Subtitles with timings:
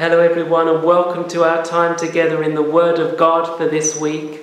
[0.00, 4.00] Hello, everyone, and welcome to our time together in the Word of God for this
[4.00, 4.40] week.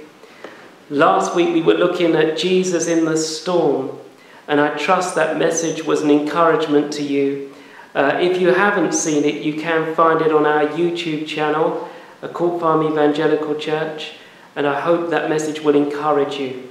[0.92, 3.98] Last week we were looking at Jesus in the storm,
[4.48, 7.56] and I trust that message was an encouragement to you.
[7.96, 11.90] Uh, if you haven't seen it, you can find it on our YouTube channel,
[12.22, 14.12] a Court Farm Evangelical Church,
[14.56, 16.70] and I hope that message will encourage you.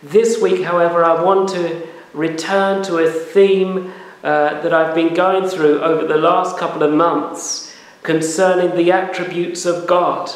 [0.00, 5.48] This week, however, I want to return to a theme uh, that I've been going
[5.48, 7.65] through over the last couple of months
[8.06, 10.30] concerning the attributes of God,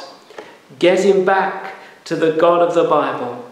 [0.81, 3.49] getting back to the God of the Bible.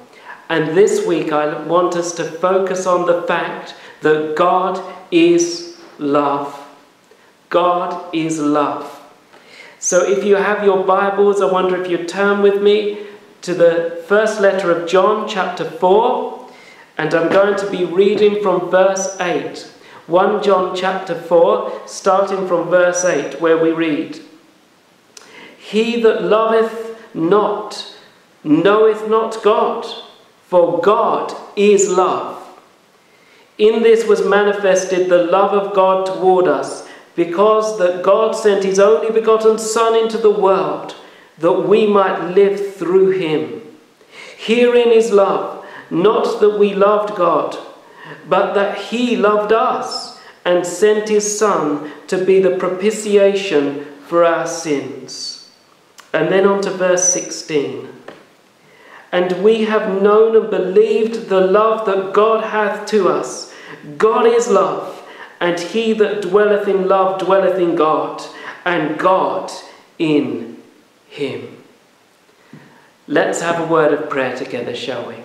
[0.48, 4.82] And this week, I want us to focus on the fact that God
[5.12, 6.66] is love.
[7.48, 9.00] God is love.
[9.78, 13.06] So, if you have your Bibles, I wonder if you turn with me
[13.42, 16.50] to the first letter of John, chapter 4,
[16.98, 19.70] and I'm going to be reading from verse 8.
[20.09, 24.19] 1 John chapter 4, starting from verse 8, where we read
[25.59, 27.95] He that loveth not
[28.42, 29.87] knoweth not God,
[30.47, 32.42] for God is love.
[33.59, 38.78] In this was manifested the love of God toward us, because that God sent his
[38.78, 40.97] only begotten Son into the world,
[41.37, 43.61] that we might live through him.
[44.39, 47.59] Herein is love, not that we loved God
[48.28, 54.47] but that he loved us and sent his Son to be the propitiation for our
[54.47, 55.50] sins.
[56.12, 57.89] And then on to verse 16.
[59.12, 63.53] And we have known and believed the love that God hath to us.
[63.97, 65.03] God is love,
[65.41, 68.22] and he that dwelleth in love dwelleth in God,
[68.65, 69.50] and God
[69.98, 70.62] in
[71.09, 71.62] him.
[73.06, 75.17] Let's have a word of prayer together, shall we?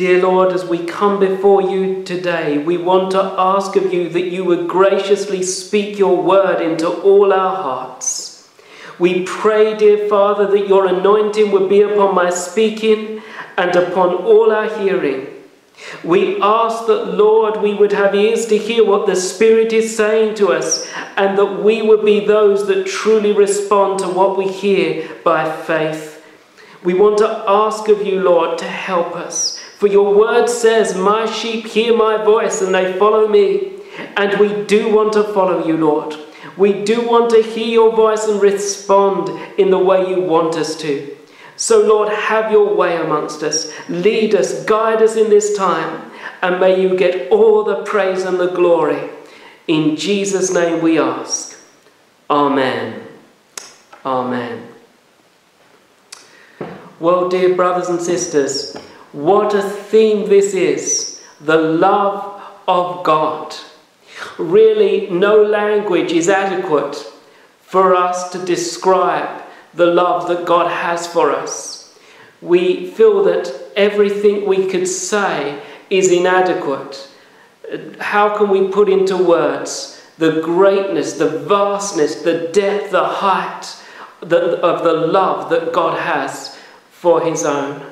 [0.00, 4.30] Dear Lord, as we come before you today, we want to ask of you that
[4.30, 8.48] you would graciously speak your word into all our hearts.
[8.98, 13.20] We pray, dear Father, that your anointing would be upon my speaking
[13.58, 15.26] and upon all our hearing.
[16.02, 20.36] We ask that, Lord, we would have ears to hear what the Spirit is saying
[20.36, 25.14] to us, and that we would be those that truly respond to what we hear
[25.22, 26.24] by faith.
[26.82, 29.59] We want to ask of you, Lord, to help us.
[29.80, 33.78] For your word says, My sheep hear my voice and they follow me.
[34.14, 36.14] And we do want to follow you, Lord.
[36.58, 40.76] We do want to hear your voice and respond in the way you want us
[40.82, 41.16] to.
[41.56, 43.72] So, Lord, have your way amongst us.
[43.88, 46.10] Lead us, guide us in this time,
[46.42, 49.08] and may you get all the praise and the glory.
[49.66, 51.58] In Jesus' name we ask.
[52.28, 53.02] Amen.
[54.04, 54.68] Amen.
[56.98, 58.76] Well, dear brothers and sisters,
[59.12, 63.54] what a theme this is the love of God.
[64.38, 66.94] Really, no language is adequate
[67.62, 69.42] for us to describe
[69.74, 71.98] the love that God has for us.
[72.42, 77.08] We feel that everything we could say is inadequate.
[78.00, 83.76] How can we put into words the greatness, the vastness, the depth, the height
[84.22, 86.58] of the love that God has
[86.90, 87.89] for His own?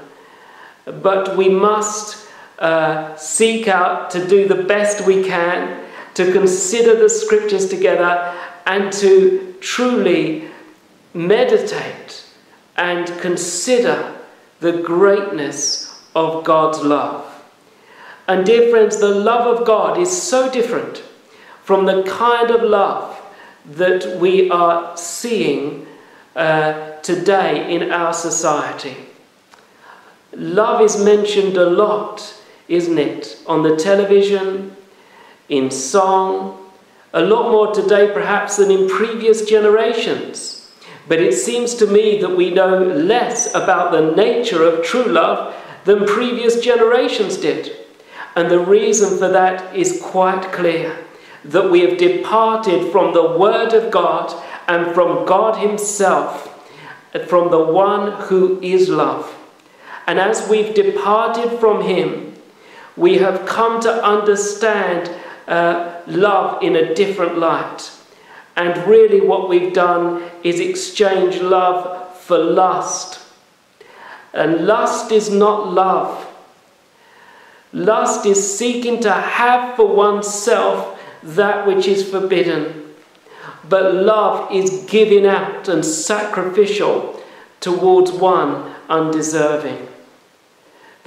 [0.93, 2.29] But we must
[2.59, 5.85] uh, seek out to do the best we can,
[6.15, 8.35] to consider the scriptures together,
[8.67, 10.49] and to truly
[11.15, 12.25] meditate
[12.77, 14.15] and consider
[14.61, 17.25] the greatness of God's love.
[18.27, 20.99] And, dear friends, the love of God is so different
[21.65, 23.21] from the kind of love
[23.65, 25.87] that we are seeing
[26.37, 28.97] uh, today in our society.
[30.33, 32.35] Love is mentioned a lot,
[32.69, 33.43] isn't it?
[33.47, 34.77] On the television,
[35.49, 36.71] in song,
[37.15, 40.71] a lot more today perhaps than in previous generations.
[41.09, 45.55] But it seems to me that we know less about the nature of true love
[45.85, 47.75] than previous generations did.
[48.37, 50.99] And the reason for that is quite clear
[51.45, 54.35] that we have departed from the Word of God
[54.67, 56.45] and from God Himself,
[57.27, 59.35] from the one who is love.
[60.09, 62.35] And as we've departed from Him,
[62.97, 65.15] we have come to understand
[65.47, 67.91] uh, love in a different light.
[68.57, 73.21] And really, what we've done is exchange love for lust.
[74.33, 76.27] And lust is not love.
[77.75, 82.95] Lust is seeking to have for oneself that which is forbidden.
[83.69, 87.23] But love is giving out and sacrificial
[87.61, 89.87] towards one undeserving.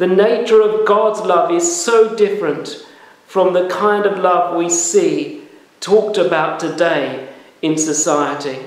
[0.01, 2.88] The nature of God's love is so different
[3.27, 5.44] from the kind of love we see
[5.80, 7.30] talked about today
[7.62, 8.65] in society.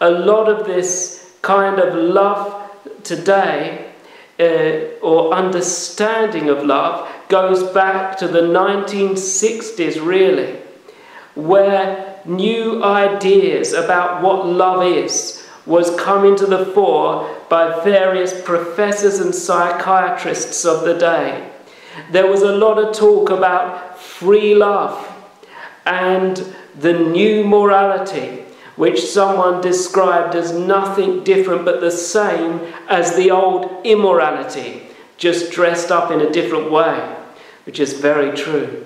[0.00, 2.70] A lot of this kind of love
[3.02, 3.92] today
[4.40, 10.58] uh, or understanding of love goes back to the 1960s, really,
[11.34, 19.18] where new ideas about what love is was coming to the fore by various professors
[19.20, 21.50] and psychiatrists of the day.
[22.10, 25.10] There was a lot of talk about free love
[25.86, 28.44] and the new morality
[28.76, 34.82] which someone described as nothing different but the same as the old immorality,
[35.16, 37.16] just dressed up in a different way,
[37.66, 38.84] which is very true.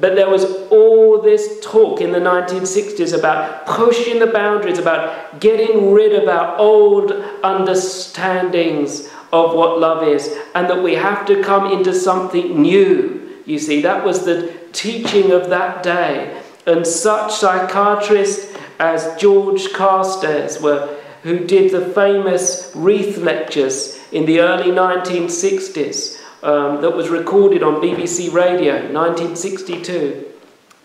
[0.00, 5.92] But there was all this talk in the 1960s about pushing the boundaries, about getting
[5.92, 7.12] rid of our old
[7.42, 13.40] understandings of what love is, and that we have to come into something new.
[13.46, 16.42] You see, that was the teaching of that day.
[16.66, 24.40] And such psychiatrists as George Carstairs were, who did the famous Reith lectures in the
[24.40, 30.24] early 1960s um, that was recorded on BBC Radio 1962.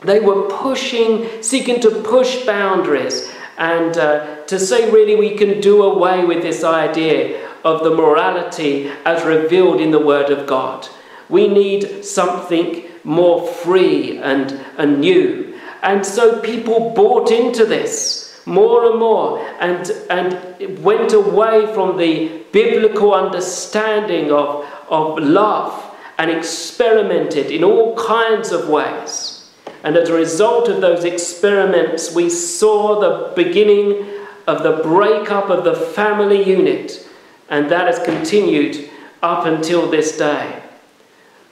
[0.01, 5.83] They were pushing, seeking to push boundaries and uh, to say, really, we can do
[5.83, 10.87] away with this idea of the morality as revealed in the Word of God.
[11.29, 15.59] We need something more free and, and new.
[15.83, 22.43] And so people bought into this more and more and, and went away from the
[22.51, 29.49] biblical understanding of, of love and experimented in all kinds of ways.
[29.83, 34.05] And as a result of those experiments, we saw the beginning
[34.47, 37.07] of the breakup of the family unit,
[37.49, 38.89] and that has continued
[39.23, 40.61] up until this day.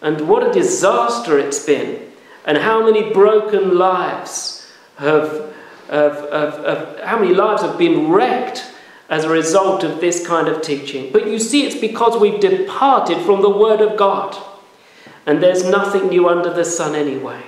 [0.01, 2.11] And what a disaster it's been
[2.45, 5.48] and how many broken lives have,
[5.89, 8.71] have, have, have, how many lives have been wrecked
[9.09, 11.11] as a result of this kind of teaching.
[11.11, 14.37] But you see, it's because we've departed from the Word of God.
[15.25, 17.41] And there's nothing new under the sun anyway.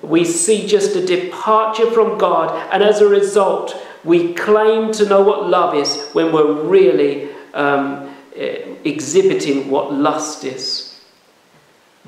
[0.00, 5.20] We see just a departure from God, and as a result, we claim to know
[5.22, 11.00] what love is when we're really um, eh, exhibiting what lust is.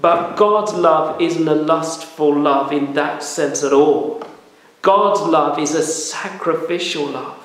[0.00, 4.22] But God's love isn't a lustful love in that sense at all.
[4.84, 7.40] God's love is a sacrificial love.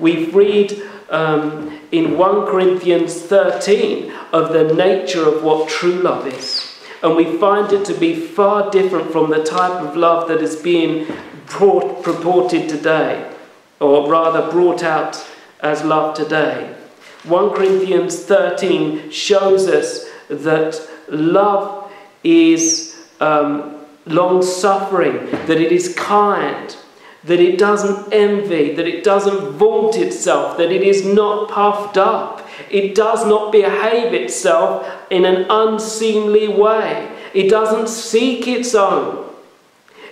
[0.00, 6.80] We've read um, in 1 Corinthians 13 of the nature of what true love is.
[7.00, 10.56] And we find it to be far different from the type of love that is
[10.56, 11.06] being
[11.46, 13.32] brought, purported today,
[13.78, 15.24] or rather brought out
[15.60, 16.74] as love today.
[17.22, 21.92] 1 Corinthians 13 shows us that love
[22.24, 26.76] is um, long suffering, that it is kind,
[27.24, 32.46] that it doesn't envy, that it doesn't vaunt itself, that it is not puffed up,
[32.70, 39.28] it does not behave itself in an unseemly way, it doesn't seek its own,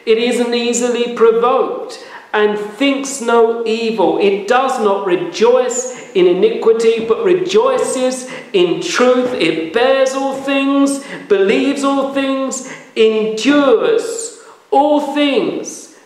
[0.07, 4.19] it isn't easily provoked and thinks no evil.
[4.19, 9.33] It does not rejoice in iniquity, but rejoices in truth.
[9.35, 15.97] It bears all things, believes all things, endures all things.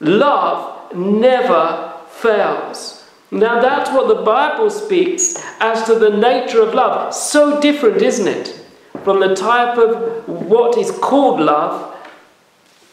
[0.00, 3.06] Love never fails.
[3.30, 7.14] Now, that's what the Bible speaks as to the nature of love.
[7.14, 8.64] So different, isn't it?
[9.04, 11.94] From the type of what is called love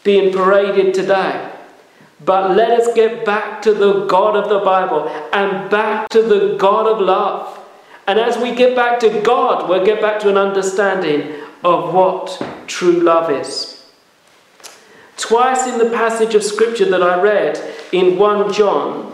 [0.04, 1.52] being paraded today.
[2.24, 6.56] But let us get back to the God of the Bible and back to the
[6.56, 7.58] God of love.
[8.06, 11.34] And as we get back to God, we'll get back to an understanding
[11.66, 13.84] of what true love is.
[15.16, 19.12] Twice in the passage of scripture that I read in 1 John,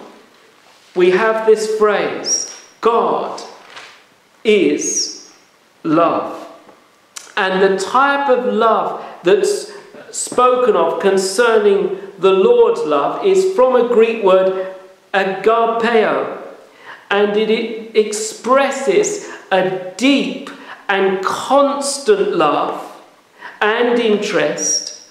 [0.94, 3.42] we have this phrase God
[4.44, 5.32] is
[5.82, 6.47] love.
[7.38, 9.73] And the type of love that's
[10.11, 14.75] spoken of concerning the Lord's love is from a Greek word
[15.14, 16.42] agapeo,
[17.11, 20.50] and it expresses a deep
[20.92, 23.02] and constant love
[23.62, 25.08] and interest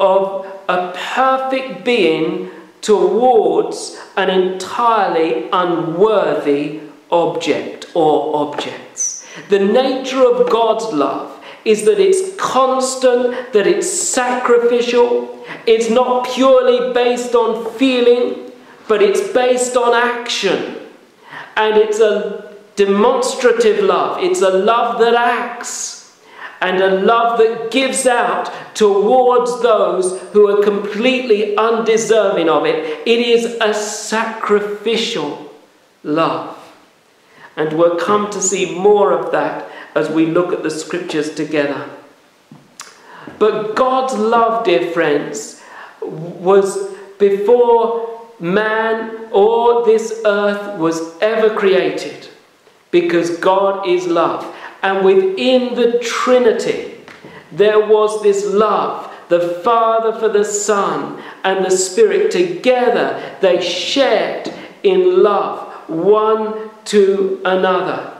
[0.00, 6.80] of a perfect being towards an entirely unworthy
[7.10, 9.26] object or objects.
[9.50, 16.94] The nature of God's love is that it's constant, that it's sacrificial, it's not purely
[16.94, 18.50] based on feeling,
[18.88, 20.76] but it's based on action.
[21.56, 22.47] And it's a
[22.78, 25.96] demonstrative love, it's a love that acts.
[26.60, 33.00] and a love that gives out towards those who are completely undeserving of it.
[33.06, 35.54] It is a sacrificial
[36.02, 36.58] love.
[37.56, 41.88] And we'll come to see more of that as we look at the scriptures together.
[43.38, 45.62] But God's love, dear friends,
[46.00, 52.27] was before man or this earth was ever created
[52.90, 54.54] because God is love.
[54.82, 57.00] And within the Trinity,
[57.52, 62.30] there was this love the Father for the Son and the Spirit.
[62.30, 64.52] Together, they shared
[64.82, 68.14] in love one to another.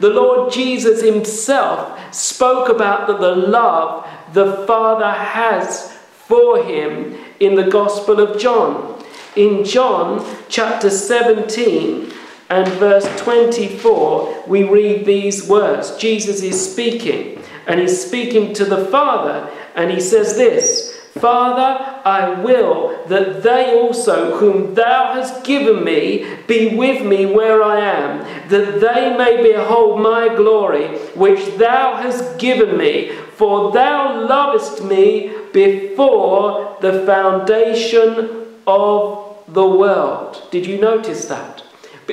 [0.00, 7.54] The Lord Jesus Himself spoke about the, the love the Father has for Him in
[7.54, 9.02] the Gospel of John.
[9.36, 12.12] In John chapter 17,
[12.50, 15.96] and verse 24, we read these words.
[15.96, 22.40] Jesus is speaking, and he's speaking to the Father, and he says this Father, I
[22.40, 28.48] will that they also, whom thou hast given me, be with me where I am,
[28.48, 33.10] that they may behold my glory, which thou hast given me.
[33.36, 40.42] For thou lovest me before the foundation of the world.
[40.50, 41.59] Did you notice that?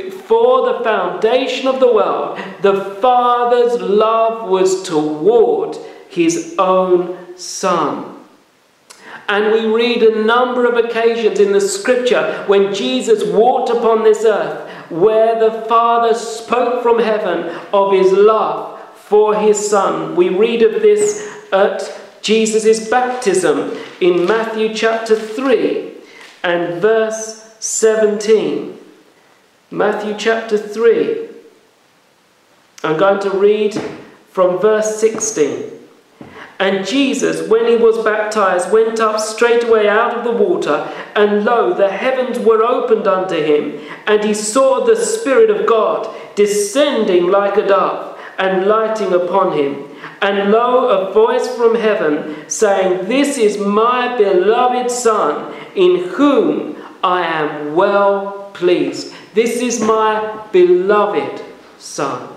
[0.04, 5.75] Before the foundation of the world, the Father's love was toward
[6.08, 8.16] his own Son.
[9.27, 14.24] And we read a number of occasions in the scripture when Jesus walked upon this
[14.24, 20.16] earth where the Father spoke from heaven of his love for his Son.
[20.16, 25.94] We read of this at Jesus' baptism in Matthew chapter 3
[26.44, 28.76] and verse 17.
[29.70, 31.28] Matthew chapter 3.
[32.84, 33.78] I'm going to read
[34.30, 35.72] from verse 16.
[36.58, 41.74] And Jesus, when he was baptized, went up straightway out of the water, and lo,
[41.74, 47.58] the heavens were opened unto him, and he saw the Spirit of God descending like
[47.58, 49.84] a dove and lighting upon him.
[50.22, 57.24] And lo, a voice from heaven saying, This is my beloved Son, in whom I
[57.24, 59.14] am well pleased.
[59.38, 61.44] This is my beloved
[61.77, 62.27] Son.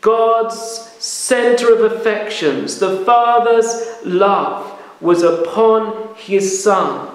[0.00, 0.58] God's
[0.98, 7.14] center of affections, the Father's love, was upon his Son.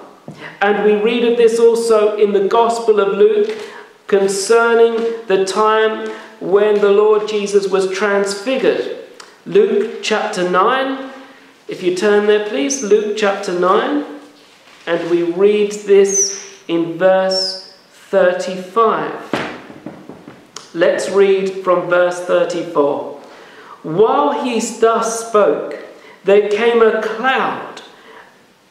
[0.62, 3.50] And we read of this also in the Gospel of Luke
[4.06, 4.94] concerning
[5.26, 9.08] the time when the Lord Jesus was transfigured.
[9.44, 11.10] Luke chapter 9.
[11.66, 14.04] If you turn there, please, Luke chapter 9.
[14.86, 17.65] And we read this in verse
[18.08, 20.70] 35.
[20.74, 23.20] Let's read from verse 34.
[23.82, 25.84] While he thus spoke,
[26.22, 27.82] there came a cloud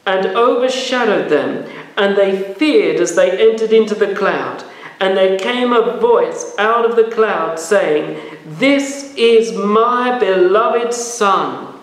[0.05, 4.63] and overshadowed them, and they feared as they entered into the cloud.
[5.01, 11.77] And there came a voice out of the cloud saying, This is my beloved Son.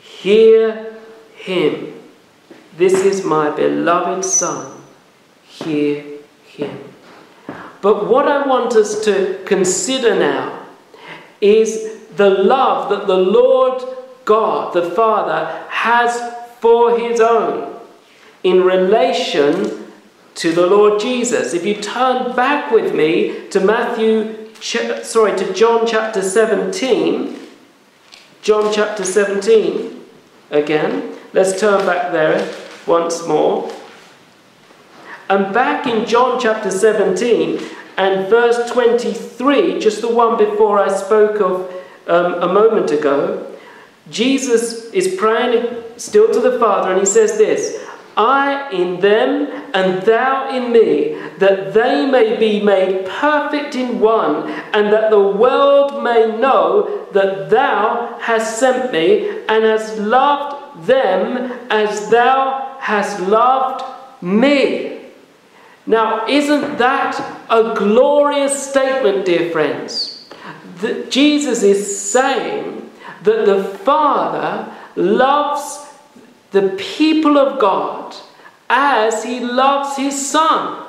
[0.00, 0.94] Hear
[1.34, 2.00] him.
[2.76, 4.80] This is my beloved Son.
[5.42, 6.13] Hear
[6.56, 6.78] him.
[7.80, 10.66] But what I want us to consider now
[11.40, 13.82] is the love that the Lord
[14.24, 17.78] God, the Father, has for his own
[18.42, 19.84] in relation
[20.36, 21.54] to the Lord Jesus.
[21.54, 27.38] If you turn back with me to Matthew, sorry, to John chapter 17,
[28.42, 30.04] John chapter 17
[30.50, 31.16] again.
[31.32, 32.54] Let's turn back there
[32.86, 33.70] once more.
[35.28, 37.60] And back in John chapter 17
[37.96, 41.72] and verse 23, just the one before I spoke of
[42.06, 43.50] um, a moment ago,
[44.10, 47.82] Jesus is praying still to the Father and he says this
[48.16, 54.48] I in them and thou in me, that they may be made perfect in one,
[54.72, 61.50] and that the world may know that thou hast sent me and hast loved them
[61.70, 63.82] as thou hast loved
[64.22, 65.03] me.
[65.86, 70.28] Now, isn't that a glorious statement, dear friends?
[70.80, 72.90] That Jesus is saying
[73.22, 75.86] that the Father loves
[76.52, 78.14] the people of God
[78.70, 80.86] as he loves his Son.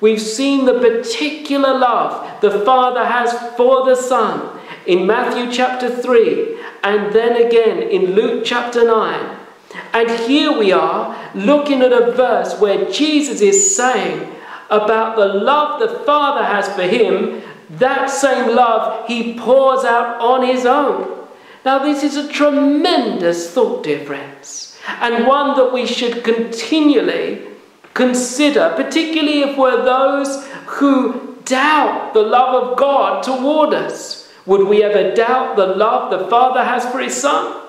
[0.00, 6.58] We've seen the particular love the Father has for the Son in Matthew chapter 3
[6.82, 9.43] and then again in Luke chapter 9.
[9.92, 14.32] And here we are looking at a verse where Jesus is saying
[14.70, 20.46] about the love the Father has for him, that same love he pours out on
[20.46, 21.26] his own.
[21.64, 27.46] Now, this is a tremendous thought, dear friends, and one that we should continually
[27.94, 34.30] consider, particularly if we're those who doubt the love of God toward us.
[34.46, 37.63] Would we ever doubt the love the Father has for His Son?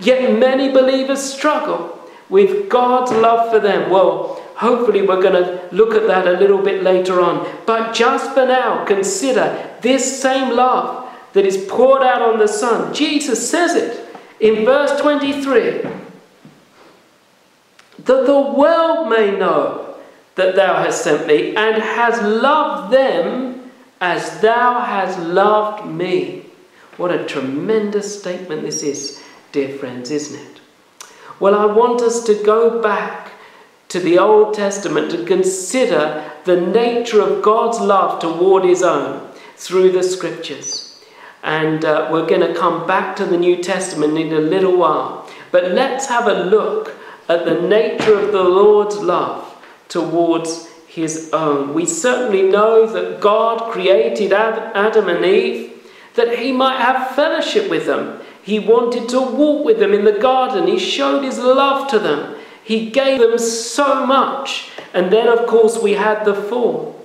[0.00, 3.90] Yet many believers struggle with God's love for them.
[3.90, 7.48] Well, hopefully, we're going to look at that a little bit later on.
[7.66, 12.92] But just for now, consider this same love that is poured out on the Son.
[12.94, 14.06] Jesus says it
[14.40, 15.82] in verse 23
[18.04, 19.96] that the world may know
[20.34, 23.70] that thou hast sent me and has loved them
[24.00, 26.46] as thou hast loved me.
[26.96, 30.60] What a tremendous statement this is, dear friends, isn't it?
[31.38, 33.32] Well, I want us to go back
[33.88, 39.92] to the Old Testament to consider the nature of God's love toward His own through
[39.92, 41.02] the Scriptures.
[41.42, 45.28] And uh, we're going to come back to the New Testament in a little while.
[45.50, 46.94] But let's have a look
[47.28, 49.46] at the nature of the Lord's love
[49.88, 51.72] towards his own.
[51.72, 55.70] We certainly know that God created Adam and Eve
[56.14, 58.19] that he might have fellowship with them.
[58.42, 60.66] He wanted to walk with them in the garden.
[60.66, 62.36] He showed his love to them.
[62.62, 64.70] He gave them so much.
[64.94, 66.96] And then, of course, we had the fall.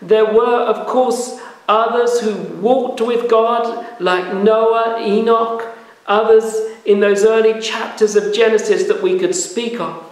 [0.00, 7.24] There were, of course, others who walked with God, like Noah, Enoch, others in those
[7.24, 10.04] early chapters of Genesis that we could speak of.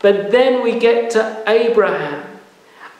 [0.00, 2.38] But then we get to Abraham,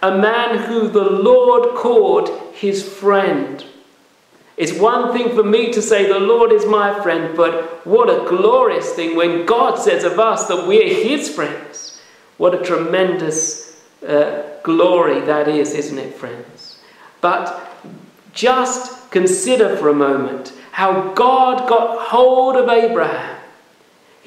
[0.02, 3.64] a man who the Lord called his friend.
[4.58, 8.28] It's one thing for me to say the Lord is my friend, but what a
[8.28, 12.00] glorious thing when God says of us that we are his friends.
[12.38, 16.78] What a tremendous uh, glory that is, isn't it, friends?
[17.20, 17.72] But
[18.32, 23.38] just consider for a moment how God got hold of Abraham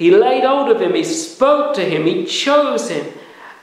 [0.02, 3.06] he laid hold of him, he spoke to him, he chose him,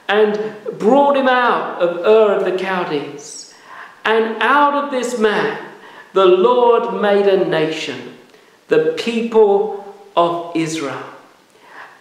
[0.08, 3.54] and brought him out of Ur of the Chaldees.
[4.06, 5.69] And out of this man,
[6.14, 8.18] the Lord made a nation,
[8.68, 11.04] the people of Israel.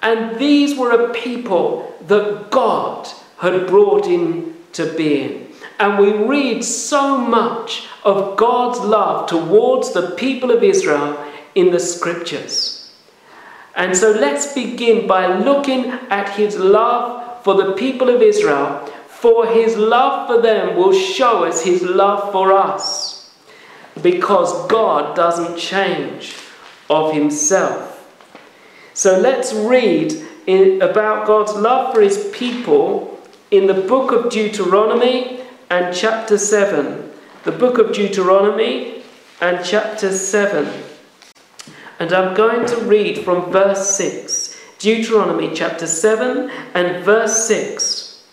[0.03, 5.53] And these were a people that God had brought into being.
[5.79, 11.81] And we read so much of God's love towards the people of Israel in the
[11.81, 12.93] scriptures.
[13.77, 19.47] And so let's begin by looking at his love for the people of Israel, for
[19.47, 23.18] his love for them will show us his love for us.
[24.03, 26.37] Because God doesn't change
[26.89, 27.95] of himself.
[28.95, 30.13] So let's read
[30.47, 37.11] in, about God's love for his people in the book of Deuteronomy and chapter 7.
[37.45, 39.03] The book of Deuteronomy
[39.41, 40.85] and chapter 7.
[42.01, 48.25] And I'm going to read from verse 6, Deuteronomy chapter 7 and verse 6.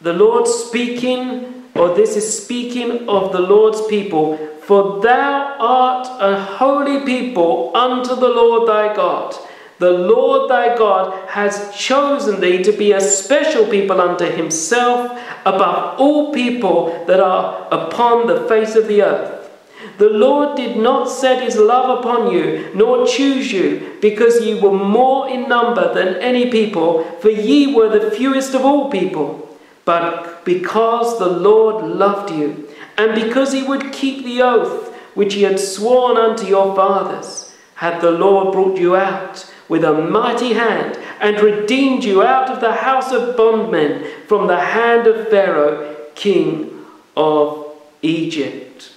[0.00, 6.38] The Lord speaking, or this is speaking of the Lord's people, for thou art a
[6.38, 9.34] holy people unto the Lord thy God.
[9.78, 15.98] The Lord thy God has chosen thee to be a special people unto himself above
[15.98, 19.50] all people that are upon the face of the earth.
[19.98, 24.72] The Lord did not set his love upon you, nor choose you, because ye were
[24.72, 29.41] more in number than any people, for ye were the fewest of all people,
[29.84, 35.42] but because the Lord loved you, and because he would keep the oath which he
[35.42, 40.98] had sworn unto your fathers, had the Lord brought you out with a mighty hand,
[41.20, 46.84] and redeemed you out of the house of bondmen from the hand of Pharaoh, king
[47.16, 48.92] of Egypt.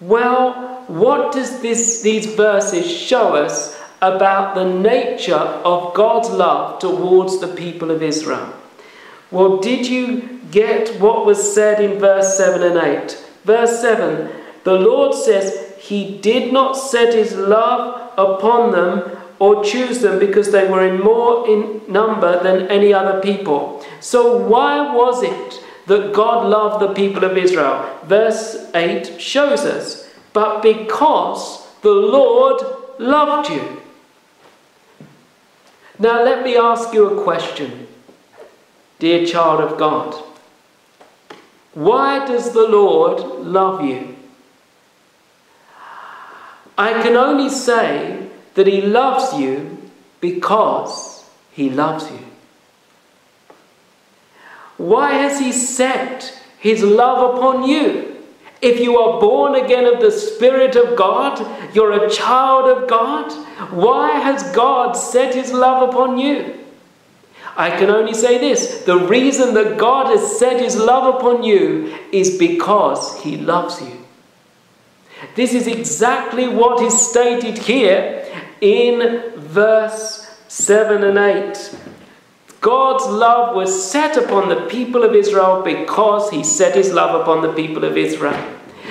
[0.00, 7.40] Well, what does this, these verses show us about the nature of God's love towards
[7.40, 8.52] the people of Israel?
[9.32, 13.24] Well, did you get what was said in verse 7 and 8?
[13.44, 14.30] Verse 7
[14.64, 20.52] The Lord says, He did not set His love upon them or choose them because
[20.52, 23.84] they were in more in number than any other people.
[23.98, 27.98] So, why was it that God loved the people of Israel.
[28.04, 32.62] Verse 8 shows us, but because the Lord
[32.98, 33.82] loved you.
[35.98, 37.86] Now, let me ask you a question,
[39.02, 40.14] dear child of God.
[41.74, 44.14] Why does the Lord love you?
[46.78, 52.20] I can only say that He loves you because He loves you.
[54.76, 58.22] Why has He set His love upon you?
[58.60, 63.32] If you are born again of the Spirit of God, you're a child of God,
[63.72, 66.61] why has God set his love upon you?
[67.56, 71.94] I can only say this the reason that God has set his love upon you
[72.10, 73.98] is because he loves you.
[75.34, 78.26] This is exactly what is stated here
[78.60, 81.76] in verse 7 and 8.
[82.60, 87.42] God's love was set upon the people of Israel because he set his love upon
[87.42, 88.40] the people of Israel.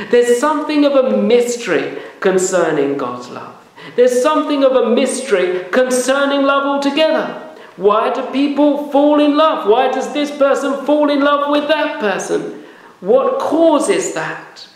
[0.10, 3.56] There's something of a mystery concerning God's love.
[3.96, 7.51] There's something of a mystery concerning love altogether.
[7.82, 9.68] Why do people fall in love?
[9.68, 12.64] Why does this person fall in love with that person?
[13.00, 14.68] What causes that?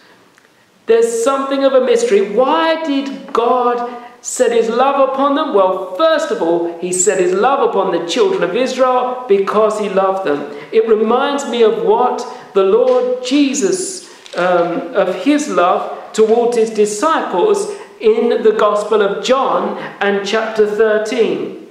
[0.88, 2.34] There's something of a mystery.
[2.36, 5.54] Why did God set his love upon them?
[5.54, 9.88] Well, first of all, he set his love upon the children of Israel because he
[9.88, 10.52] loved them.
[10.72, 17.72] It reminds me of what the Lord Jesus, um, of his love towards his disciples
[18.00, 21.65] in the Gospel of John and chapter 13.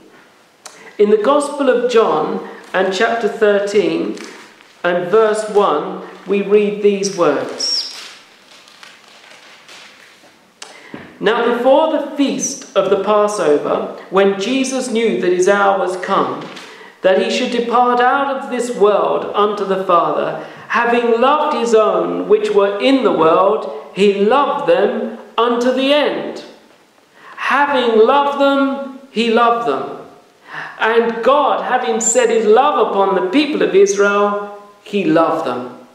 [0.97, 4.17] In the Gospel of John and chapter 13
[4.85, 7.91] and verse 1, we read these words.
[11.19, 16.47] Now, before the feast of the Passover, when Jesus knew that his hour was come,
[17.03, 22.29] that he should depart out of this world unto the Father, having loved his own
[22.29, 26.45] which were in the world, he loved them unto the end.
[27.37, 29.94] Having loved them, he loved them.
[30.79, 35.87] And God, having set his love upon the people of Israel, he loved them.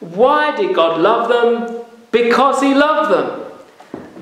[0.00, 1.84] Why did God love them?
[2.10, 3.42] Because he loved them.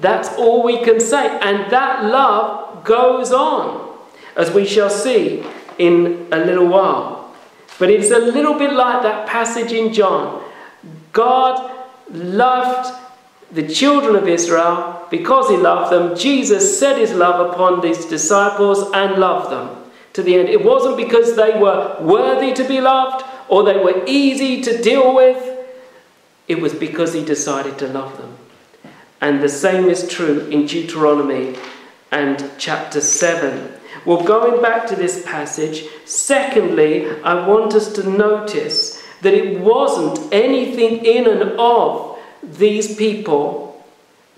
[0.01, 1.39] That's all we can say.
[1.41, 3.99] And that love goes on,
[4.37, 5.45] as we shall see
[5.79, 7.35] in a little while.
[7.79, 10.43] But it's a little bit like that passage in John.
[11.13, 11.71] God
[12.11, 13.01] loved
[13.51, 16.17] the children of Israel because he loved them.
[16.17, 20.49] Jesus set his love upon these disciples and loved them to the end.
[20.49, 25.15] It wasn't because they were worthy to be loved or they were easy to deal
[25.15, 25.39] with,
[26.49, 28.37] it was because he decided to love them.
[29.21, 31.57] And the same is true in Deuteronomy
[32.11, 33.73] and chapter 7.
[34.05, 40.35] Well, going back to this passage, secondly, I want us to notice that it wasn't
[40.35, 43.64] anything in and of these people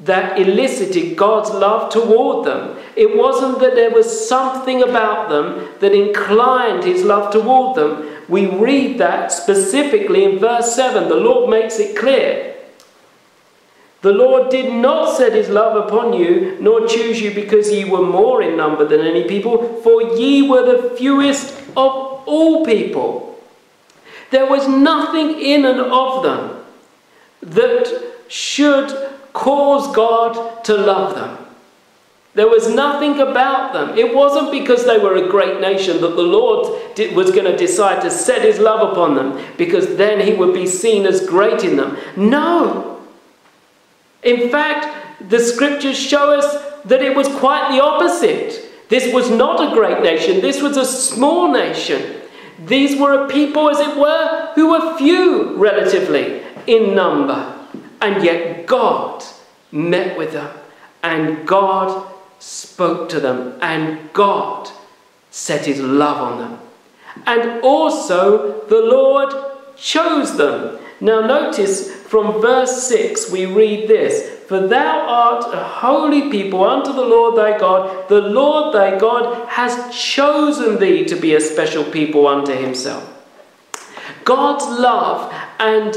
[0.00, 2.76] that elicited God's love toward them.
[2.96, 8.24] It wasn't that there was something about them that inclined his love toward them.
[8.28, 11.08] We read that specifically in verse 7.
[11.08, 12.54] The Lord makes it clear.
[14.02, 18.06] The Lord did not set his love upon you, nor choose you because ye were
[18.06, 23.40] more in number than any people, for ye were the fewest of all people.
[24.30, 26.64] There was nothing in and of them
[27.40, 31.46] that should cause God to love them.
[32.34, 33.96] There was nothing about them.
[33.96, 37.56] It wasn't because they were a great nation that the Lord did, was going to
[37.56, 41.64] decide to set his love upon them, because then he would be seen as great
[41.64, 41.96] in them.
[42.16, 43.00] No.
[44.22, 48.70] In fact, the scriptures show us that it was quite the opposite.
[48.90, 52.20] This was not a great nation, this was a small nation.
[52.66, 57.55] These were a people, as it were, who were few relatively in number.
[58.00, 59.24] And yet God
[59.72, 60.50] met with them,
[61.02, 64.70] and God spoke to them, and God
[65.30, 66.58] set his love on them.
[67.26, 69.32] And also the Lord
[69.76, 70.78] chose them.
[71.00, 76.92] Now, notice from verse 6 we read this For thou art a holy people unto
[76.92, 78.08] the Lord thy God.
[78.08, 83.12] The Lord thy God has chosen thee to be a special people unto himself.
[84.24, 85.94] God's love and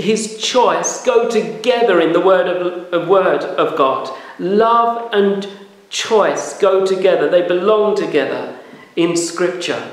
[0.00, 2.46] his choice go together in the word
[2.92, 4.16] of, word of God.
[4.38, 5.48] Love and
[5.90, 8.58] choice go together, they belong together
[8.96, 9.90] in Scripture.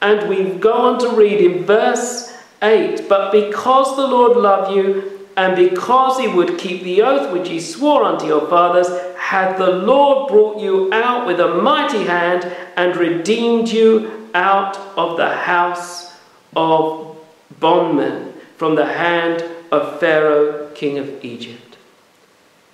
[0.00, 5.20] And we go on to read in verse 8 But because the Lord loved you,
[5.36, 9.70] and because he would keep the oath which he swore unto your fathers, had the
[9.70, 12.44] Lord brought you out with a mighty hand
[12.76, 16.14] and redeemed you out of the house
[16.56, 17.16] of
[17.58, 18.29] bondmen,
[18.60, 19.42] from the hand
[19.72, 21.78] of Pharaoh, king of Egypt.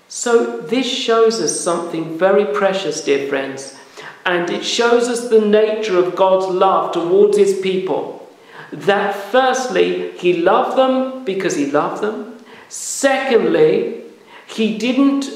[0.09, 3.79] So, this shows us something very precious, dear friends,
[4.25, 8.29] and it shows us the nature of God's love towards his people
[8.73, 12.37] that firstly, he loved them because he loved them.
[12.69, 14.03] Secondly,
[14.49, 15.31] he didn't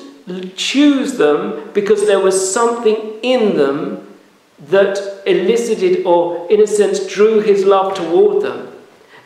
[0.57, 4.17] choose them because there was something in them
[4.59, 8.70] that elicited or, in a sense, drew his love toward them.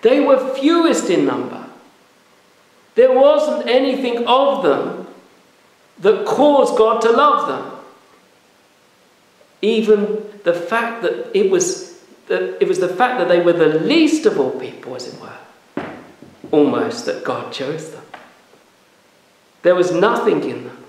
[0.04, 1.64] They were fewest in number.
[2.94, 5.06] There wasn't anything of them
[6.00, 7.72] that caused God to love them.
[9.62, 13.78] Even the fact that it was, that it was the fact that they were the
[13.78, 15.86] least of all people, as it were,
[16.50, 18.04] almost that God chose them.
[19.62, 20.84] There was nothing in them.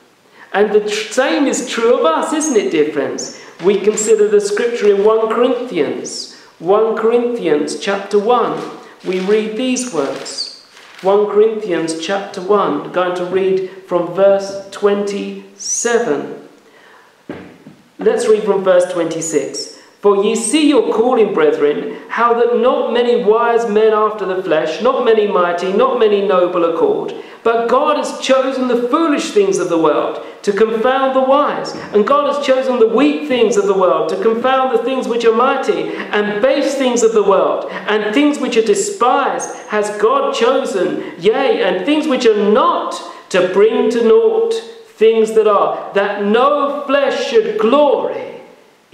[0.51, 3.39] And the same is true of us, isn't it, dear friends?
[3.63, 8.74] We consider the scripture in 1 Corinthians, 1 Corinthians chapter 1.
[9.05, 10.63] We read these words.
[11.01, 16.49] 1 Corinthians chapter 1, I'm going to read from verse 27.
[17.99, 19.74] Let's read from verse 26.
[20.05, 24.79] For ye see your calling, brethren, how that not many wise men after the flesh,
[24.83, 27.11] not many mighty, not many noble are called.
[27.41, 31.73] But God has chosen the foolish things of the world to confound the wise.
[31.91, 35.25] And God has chosen the weak things of the world to confound the things which
[35.25, 40.35] are mighty, and base things of the world, and things which are despised has God
[40.35, 42.93] chosen, yea, and things which are not,
[43.31, 44.53] to bring to naught
[44.85, 48.34] things that are, that no flesh should glory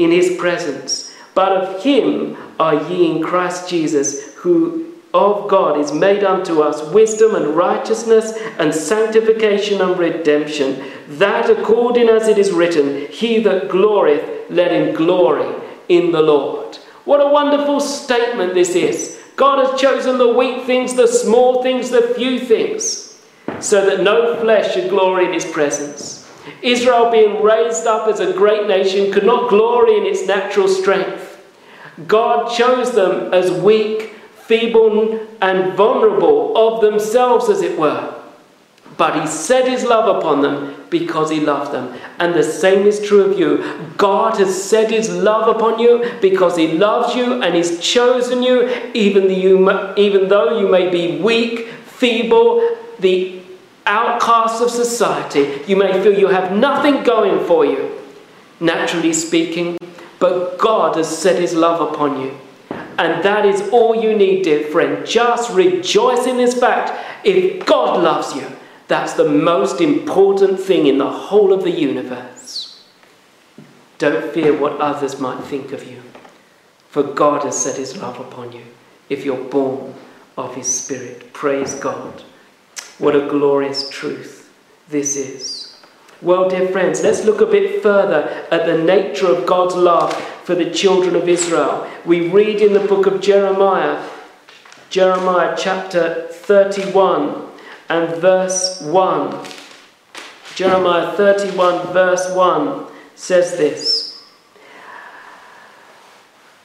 [0.04, 1.14] in his presence.
[1.34, 6.82] But of him are ye in Christ Jesus, who of God is made unto us
[6.94, 13.70] wisdom and righteousness and sanctification and redemption, that according as it is written, He that
[13.70, 15.54] glorieth, let him glory
[15.90, 16.78] in the Lord.
[17.06, 19.20] What a wonderful statement this is.
[19.36, 23.20] God has chosen the weak things, the small things, the few things,
[23.60, 26.21] so that no flesh should glory in his presence.
[26.62, 31.28] Israel, being raised up as a great nation, could not glory in its natural strength.
[32.08, 38.16] God chose them as weak, feeble, and vulnerable of themselves, as it were.
[38.98, 41.98] But He set His love upon them because He loved them.
[42.20, 43.64] And the same is true of you.
[43.98, 48.68] God has set His love upon you because He loves you and He's chosen you,
[48.94, 49.28] even,
[50.28, 53.41] though you may be weak, feeble, the
[53.86, 55.62] outcasts of society.
[55.68, 58.00] You may feel you have nothing going for you,
[58.60, 59.78] naturally speaking,
[60.20, 62.38] but God has set His love upon you.
[62.98, 65.06] And that is all you need, dear friend.
[65.06, 66.92] Just rejoice in this fact.
[67.26, 68.48] If God loves you,
[68.88, 72.84] that's the most important thing in the whole of the universe.
[73.98, 76.02] Don't fear what others might think of you,
[76.90, 78.64] for God has set His love upon you
[79.10, 79.94] if you're born
[80.38, 81.34] of His Spirit.
[81.34, 82.24] Praise God.
[83.02, 84.48] What a glorious truth
[84.88, 85.76] this is.
[86.22, 90.54] Well, dear friends, let's look a bit further at the nature of God's love for
[90.54, 91.90] the children of Israel.
[92.06, 94.08] We read in the book of Jeremiah,
[94.92, 97.50] Jeremiah chapter 31
[97.90, 99.48] and verse 1.
[100.54, 102.86] Jeremiah 31, verse 1
[103.16, 104.11] says this.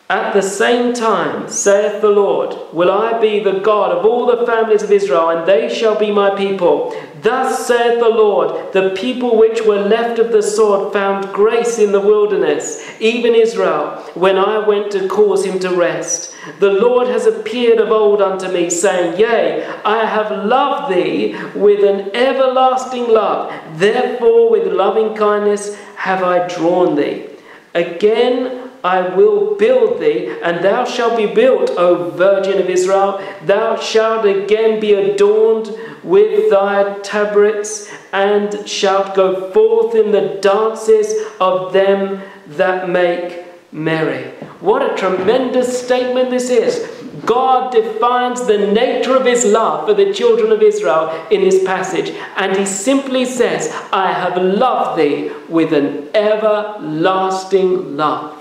[0.09, 4.47] At the same time, saith the Lord, will I be the God of all the
[4.47, 6.95] families of Israel, and they shall be my people.
[7.23, 11.91] Thus saith the Lord, the people which were left of the sword found grace in
[11.91, 16.37] the wilderness, even Israel, when I went to cause him to rest.
[16.61, 21.83] The Lord has appeared of old unto me, saying, Yea, I have loved thee with
[21.83, 23.53] an everlasting love.
[23.77, 27.27] Therefore, with loving kindness have I drawn thee.
[27.75, 33.21] Again, I will build thee, and thou shalt be built, O Virgin of Israel.
[33.45, 41.15] Thou shalt again be adorned with thy tabrets, and shalt go forth in the dances
[41.41, 44.31] of them that make merry.
[44.61, 46.93] What a tremendous statement this is.
[47.25, 52.11] God defines the nature of his love for the children of Israel in this passage,
[52.37, 58.36] and he simply says, I have loved thee with an everlasting love.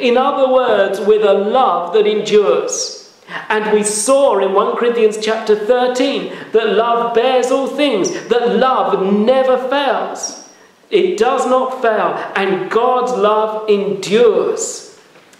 [0.00, 3.02] In other words, with a love that endures.
[3.48, 9.12] And we saw in 1 Corinthians chapter 13 that love bears all things, that love
[9.12, 10.48] never fails.
[10.90, 14.90] It does not fail, and God's love endures.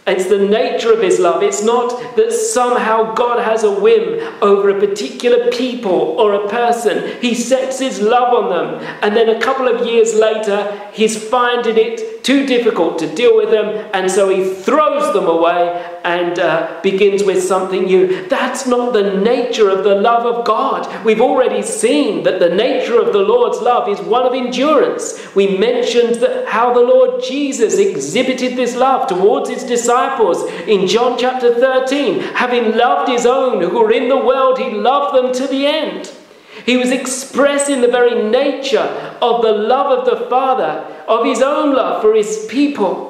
[0.05, 1.43] It's the nature of his love.
[1.43, 7.21] It's not that somehow God has a whim over a particular people or a person.
[7.21, 11.77] He sets his love on them, and then a couple of years later, he's finding
[11.77, 16.81] it too difficult to deal with them, and so he throws them away and uh,
[16.83, 18.29] begins with something new.
[18.29, 21.05] That's not the nature of the love of God.
[21.05, 25.35] We've already seen that the nature of the Lord's love is one of endurance.
[25.35, 31.19] We mentioned that how the Lord Jesus exhibited this love towards his disciples in John
[31.19, 32.21] chapter 13.
[32.21, 36.12] Having loved his own who were in the world, he loved them to the end.
[36.65, 41.75] He was expressing the very nature of the love of the Father, of his own
[41.75, 43.09] love for his people.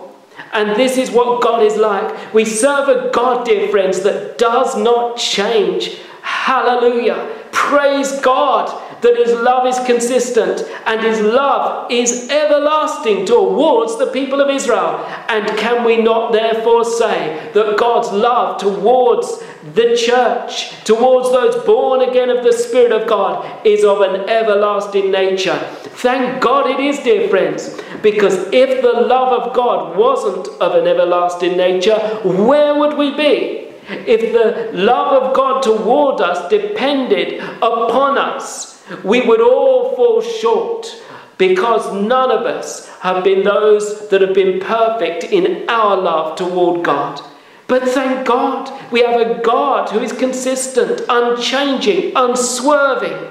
[0.53, 2.35] And this is what God is like.
[2.35, 5.99] We serve a God, dear friends, that does not change.
[6.23, 7.29] Hallelujah.
[7.53, 14.41] Praise God that His love is consistent and His love is everlasting towards the people
[14.41, 15.05] of Israel.
[15.29, 19.43] And can we not therefore say that God's love towards
[19.75, 25.11] the church, towards those born again of the Spirit of God, is of an everlasting
[25.11, 25.59] nature?
[26.03, 30.87] Thank God it is, dear friends, because if the love of God wasn't of an
[30.87, 33.69] everlasting nature, where would we be?
[33.89, 41.03] If the love of God toward us depended upon us, we would all fall short
[41.39, 46.85] because none of us have been those that have been perfect in our love toward
[46.85, 47.21] God.
[47.67, 53.31] But thank God, we have a God who is consistent, unchanging, unswerving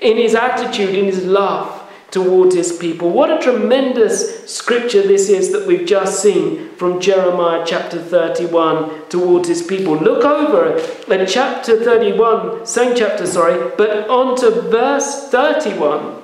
[0.00, 1.77] in his attitude, in his love
[2.10, 3.10] towards his people.
[3.10, 9.48] What a tremendous scripture this is that we've just seen from Jeremiah chapter 31 towards
[9.48, 9.96] his people.
[9.96, 16.14] Look over at chapter 31, same chapter, sorry, but on to verse 31.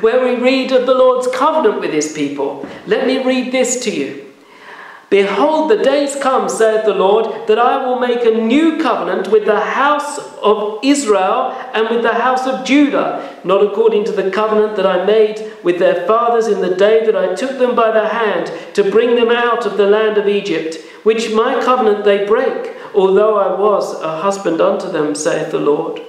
[0.00, 2.66] Where we read of the Lord's covenant with his people.
[2.86, 4.27] Let me read this to you.
[5.10, 9.46] Behold, the days come, saith the Lord, that I will make a new covenant with
[9.46, 14.76] the house of Israel and with the house of Judah, not according to the covenant
[14.76, 18.06] that I made with their fathers in the day that I took them by the
[18.06, 22.74] hand to bring them out of the land of Egypt, which my covenant they break,
[22.94, 26.02] although I was a husband unto them, saith the Lord.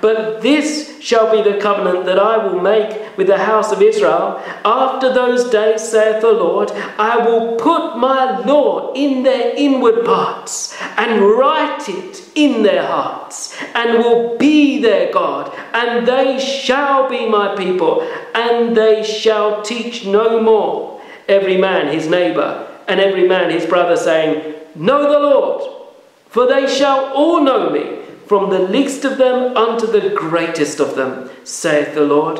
[0.00, 4.42] But this shall be the covenant that I will make with the house of Israel.
[4.64, 10.76] After those days, saith the Lord, I will put my law in their inward parts
[10.96, 17.28] and write it in their hearts, and will be their God, and they shall be
[17.28, 18.02] my people,
[18.34, 21.00] and they shall teach no more.
[21.28, 25.62] Every man his neighbor and every man his brother, saying, Know the Lord,
[26.28, 27.99] for they shall all know me
[28.30, 32.38] from the least of them unto the greatest of them, saith the Lord.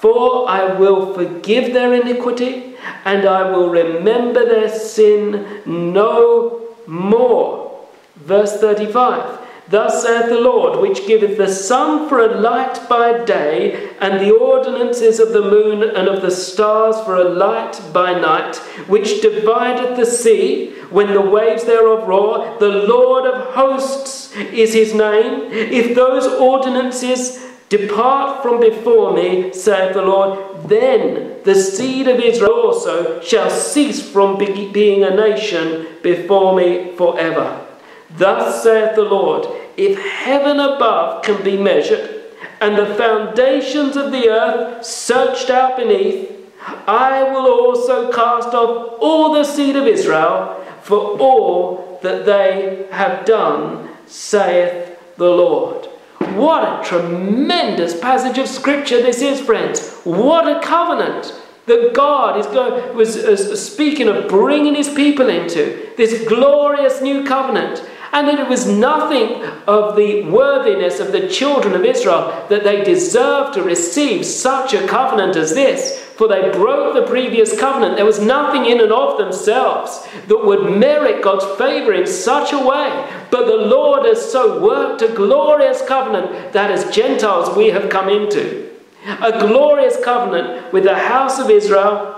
[0.00, 2.74] For I will forgive their iniquity,
[3.04, 7.86] and I will remember their sin no more.
[8.16, 13.90] Verse 35 Thus saith the Lord, which giveth the sun for a light by day,
[14.00, 18.56] and the ordinances of the moon and of the stars for a light by night,
[18.86, 22.56] which divideth the sea when the waves thereof roar.
[22.58, 25.52] The Lord of hosts is his name.
[25.52, 32.54] If those ordinances depart from before me, saith the Lord, then the seed of Israel
[32.54, 37.66] also shall cease from being a nation before me forever.
[38.16, 39.46] Thus saith the Lord,
[39.78, 42.24] if heaven above can be measured,
[42.60, 46.30] and the foundations of the earth searched out beneath,
[46.86, 53.24] I will also cast off all the seed of Israel for all that they have
[53.24, 55.86] done, saith the Lord.
[56.34, 60.00] What a tremendous passage of scripture this is, friends.
[60.02, 61.32] What a covenant
[61.66, 67.24] that God is going, was uh, speaking of bringing his people into this glorious new
[67.24, 72.64] covenant and that it was nothing of the worthiness of the children of Israel that
[72.64, 77.96] they deserved to receive such a covenant as this, for they broke the previous covenant.
[77.96, 82.58] There was nothing in and of themselves that would merit God's favor in such a
[82.58, 83.26] way.
[83.30, 88.08] But the Lord has so worked a glorious covenant that as Gentiles we have come
[88.08, 88.68] into.
[89.22, 92.17] A glorious covenant with the house of Israel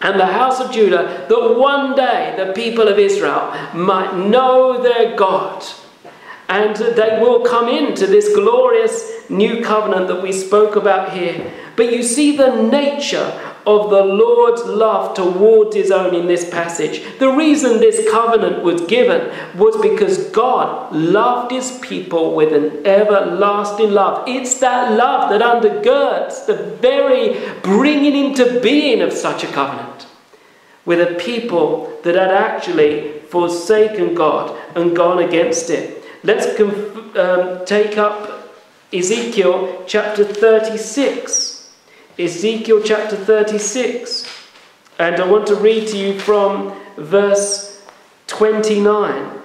[0.00, 5.16] and the house of Judah that one day the people of Israel might know their
[5.16, 5.64] God
[6.48, 11.52] and they will come into this glorious new covenant that we spoke about here.
[11.76, 17.02] But you see the nature of the Lord's love towards his own in this passage.
[17.18, 23.90] The reason this covenant was given was because God loved his people with an everlasting
[23.90, 24.26] love.
[24.26, 30.06] It's that love that undergirds the very bringing into being of such a covenant
[30.86, 36.02] with a people that had actually forsaken God and gone against it.
[36.24, 38.48] Let's um, take up
[38.94, 41.57] Ezekiel chapter 36.
[42.18, 44.26] Ezekiel chapter 36.
[44.98, 47.80] And I want to read to you from verse
[48.26, 49.38] 29.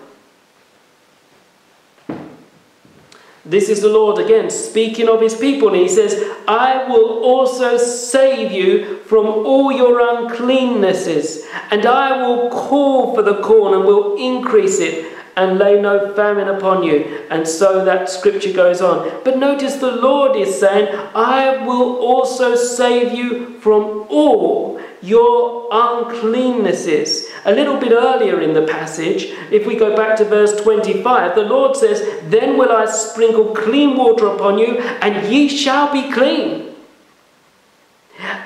[3.45, 7.77] This is the Lord again speaking of his people, and he says, I will also
[7.77, 14.15] save you from all your uncleannesses, and I will call for the corn and will
[14.15, 17.25] increase it and lay no famine upon you.
[17.29, 19.09] And so that scripture goes on.
[19.23, 27.25] But notice the Lord is saying, I will also save you from all your uncleannesses.
[27.45, 31.43] A little bit earlier in the passage, if we go back to verse 25, the
[31.43, 36.72] Lord says, Then will I sprinkle clean water upon you, and ye shall be clean.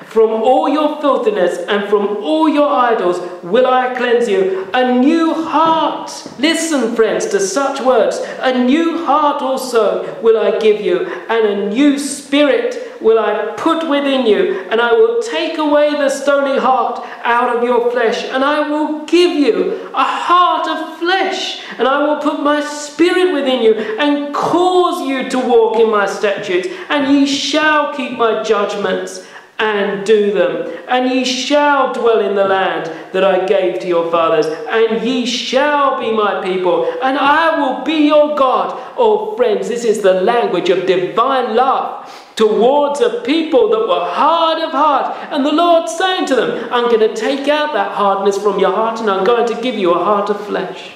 [0.06, 4.68] From all your filthiness and from all your idols will I cleanse you.
[4.74, 6.10] A new heart,
[6.40, 8.18] listen, friends, to such words.
[8.40, 13.88] A new heart also will I give you, and a new spirit will I put
[13.88, 18.44] within you, and I will take away the stony heart out of your flesh, and
[18.44, 23.62] I will give you a heart of flesh, and I will put my spirit within
[23.62, 29.28] you, and cause you to walk in my statutes, and ye shall keep my judgments
[29.60, 30.72] and do them.
[30.88, 35.26] And ye shall dwell in the land that I gave to your fathers, and ye
[35.26, 38.94] shall be my people, and I will be your God.
[38.98, 44.62] Oh, friends, this is the language of divine love towards a people that were hard
[44.62, 45.18] of heart.
[45.32, 48.72] And the Lord saying to them, I'm going to take out that hardness from your
[48.72, 50.92] heart, and I'm going to give you a heart of flesh.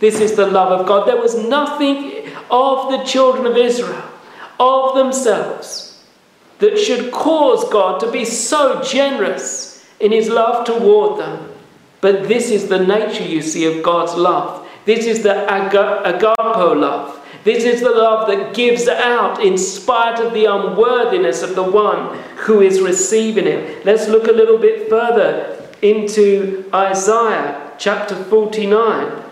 [0.00, 1.06] This is the love of God.
[1.06, 4.02] There was nothing of the children of Israel,
[4.58, 5.85] of themselves
[6.58, 11.52] that should cause God to be so generous in his love toward them.
[12.00, 14.66] But this is the nature, you see, of God's love.
[14.84, 17.22] This is the agape love.
[17.44, 22.18] This is the love that gives out in spite of the unworthiness of the one
[22.36, 23.84] who is receiving it.
[23.84, 29.22] Let's look a little bit further into Isaiah chapter 49.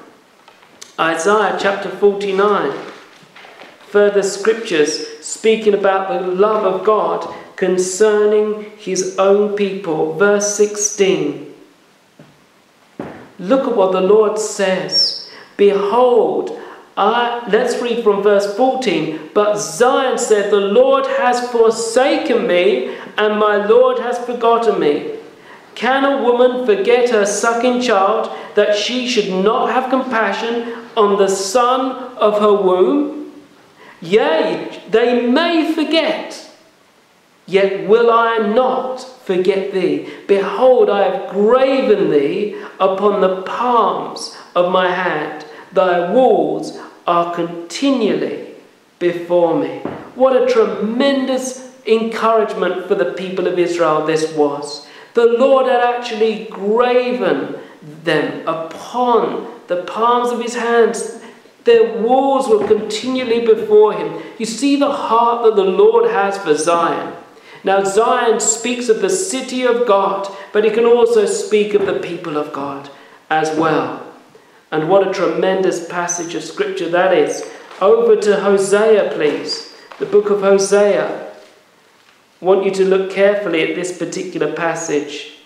[0.98, 2.93] Isaiah chapter 49
[3.94, 10.14] further scriptures speaking about the love of God concerning his own people.
[10.18, 11.54] Verse 16.
[13.38, 15.30] Look at what the Lord says.
[15.56, 16.60] Behold,
[16.96, 19.30] I, let's read from verse 14.
[19.32, 25.18] But Zion said, The Lord has forsaken me, and my Lord has forgotten me.
[25.76, 31.28] Can a woman forget her sucking child that she should not have compassion on the
[31.28, 33.23] son of her womb?
[34.04, 36.50] Yea, they may forget,
[37.46, 40.10] yet will I not forget thee.
[40.28, 45.46] Behold, I have graven thee upon the palms of my hand.
[45.72, 48.56] Thy walls are continually
[48.98, 49.78] before me.
[50.14, 54.86] What a tremendous encouragement for the people of Israel this was.
[55.14, 61.23] The Lord had actually graven them upon the palms of his hands
[61.64, 64.22] their walls were continually before him.
[64.38, 67.14] You see the heart that the Lord has for Zion.
[67.64, 71.98] Now, Zion speaks of the city of God, but it can also speak of the
[71.98, 72.90] people of God
[73.30, 74.06] as well.
[74.70, 77.50] And what a tremendous passage of scripture that is.
[77.80, 79.74] Over to Hosea, please.
[79.98, 81.32] The book of Hosea.
[82.42, 85.38] I want you to look carefully at this particular passage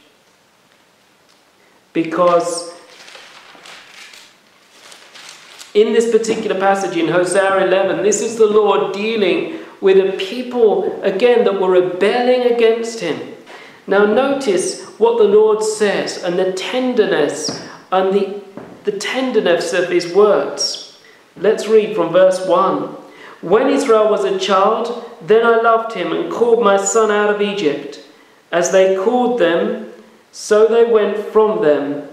[1.92, 2.77] because
[5.80, 11.00] in this particular passage in Hosea 11, this is the Lord dealing with a people,
[11.02, 13.36] again, that were rebelling against him.
[13.86, 18.42] Now, notice what the Lord says and the tenderness and the,
[18.84, 21.00] the tenderness of his words.
[21.36, 22.96] Let's read from verse 1.
[23.40, 27.40] When Israel was a child, then I loved him and called my son out of
[27.40, 28.04] Egypt.
[28.50, 29.92] As they called them,
[30.32, 32.08] so they went from them.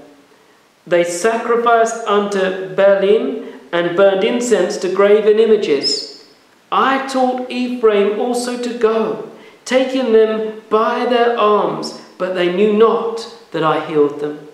[0.85, 6.23] They sacrificed unto Baalim and burned incense to graven images.
[6.71, 9.29] I taught Ephraim also to go,
[9.65, 14.47] taking them by their arms, but they knew not that I healed them.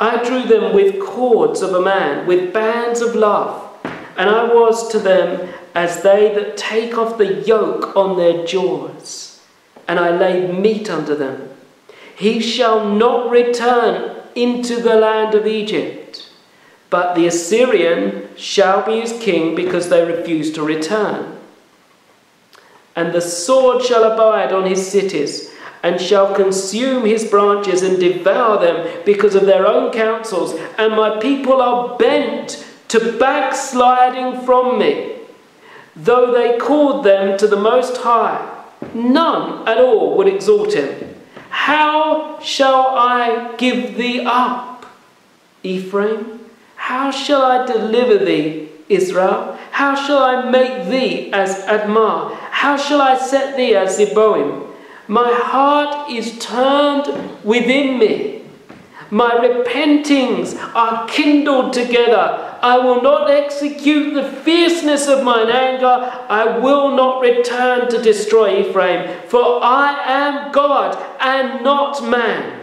[0.00, 3.62] I drew them with cords of a man, with bands of love,
[4.16, 9.38] and I was to them as they that take off the yoke on their jaws,
[9.86, 11.50] and I laid meat unto them.
[12.16, 16.05] He shall not return into the land of Egypt
[16.96, 21.36] but the Assyrian shall be his king because they refuse to return.
[22.94, 28.58] And the sword shall abide on his cities, and shall consume his branches and devour
[28.58, 30.54] them because of their own counsels.
[30.78, 35.16] And my people are bent to backsliding from me.
[35.94, 38.40] Though they called them to the Most High,
[38.94, 41.14] none at all would exalt him.
[41.50, 44.86] How shall I give thee up,
[45.62, 46.45] Ephraim?
[46.86, 49.58] How shall I deliver thee, Israel?
[49.72, 52.32] How shall I make thee as Admah?
[52.52, 54.70] How shall I set thee as Zeboim?
[55.08, 57.08] My heart is turned
[57.42, 58.42] within me.
[59.10, 62.56] My repentings are kindled together.
[62.62, 65.96] I will not execute the fierceness of mine anger.
[66.28, 69.26] I will not return to destroy Ephraim.
[69.26, 72.62] For I am God and not man.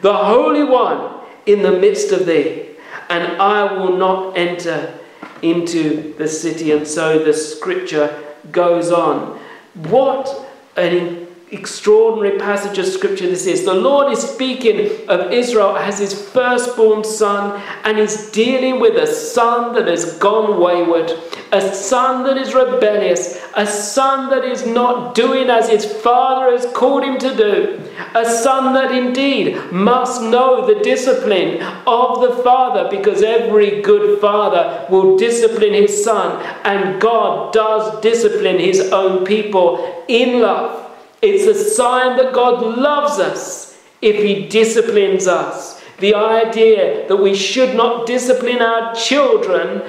[0.00, 2.68] the Holy One in the midst of thee,
[3.08, 4.98] and I will not enter
[5.42, 6.72] into the city.
[6.72, 9.38] And so the scripture goes on.
[9.74, 11.21] What an
[11.52, 13.64] extraordinary passage of scripture this is.
[13.64, 19.06] The Lord is speaking of Israel as his firstborn son, and he's dealing with a
[19.06, 21.12] son that has gone wayward,
[21.52, 26.64] a son that is rebellious, a son that is not doing as his father has
[26.72, 27.82] called him to do,
[28.14, 34.86] a son that indeed must know the discipline of the father, because every good father
[34.88, 40.88] will discipline his son, and God does discipline his own people in love.
[41.22, 45.80] It's a sign that God loves us if He disciplines us.
[46.00, 49.82] The idea that we should not discipline our children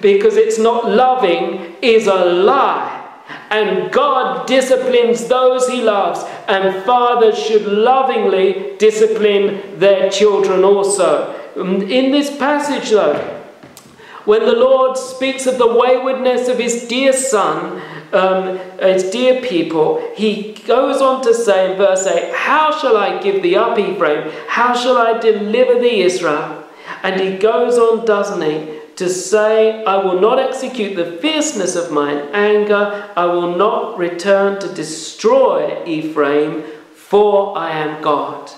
[0.00, 2.96] because it's not loving is a lie.
[3.50, 11.36] And God disciplines those He loves, and fathers should lovingly discipline their children also.
[11.56, 13.16] Um, in this passage, though,
[14.24, 17.80] when the Lord speaks of the waywardness of His dear Son,
[18.12, 23.22] um, his dear people, he goes on to say in verse 8, How shall I
[23.22, 24.30] give thee up, Ephraim?
[24.48, 26.64] How shall I deliver thee, Israel?
[27.02, 31.90] And he goes on, doesn't he, to say, I will not execute the fierceness of
[31.90, 38.50] mine anger, I will not return to destroy Ephraim, for I am God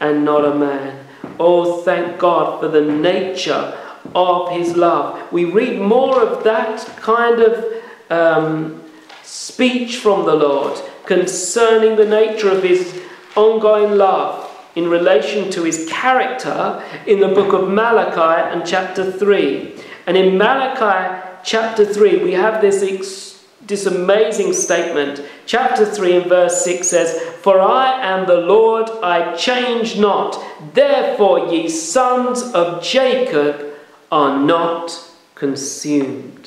[0.00, 1.06] and not a man.
[1.40, 3.76] Oh, thank God for the nature
[4.14, 5.32] of his love.
[5.32, 8.82] We read more of that kind of um,
[9.28, 12.98] speech from the Lord concerning the nature of his
[13.36, 19.74] ongoing love in relation to his character in the book of Malachi and chapter 3.
[20.06, 25.22] And in Malachi chapter 3, we have this, ex- this amazing statement.
[25.44, 30.42] Chapter 3 and verse 6 says, For I am the Lord, I change not.
[30.72, 33.74] Therefore, ye sons of Jacob
[34.10, 34.98] are not
[35.34, 36.37] consumed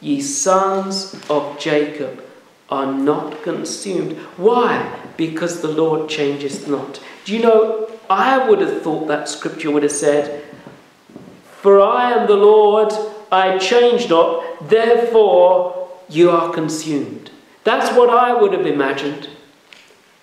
[0.00, 2.24] ye sons of Jacob,
[2.70, 4.16] are not consumed.
[4.36, 4.98] Why?
[5.16, 7.00] Because the Lord changeth not.
[7.24, 10.44] Do you know, I would have thought that scripture would have said,
[11.60, 12.92] For I am the Lord,
[13.30, 17.30] I change not, therefore you are consumed.
[17.64, 19.28] That's what I would have imagined.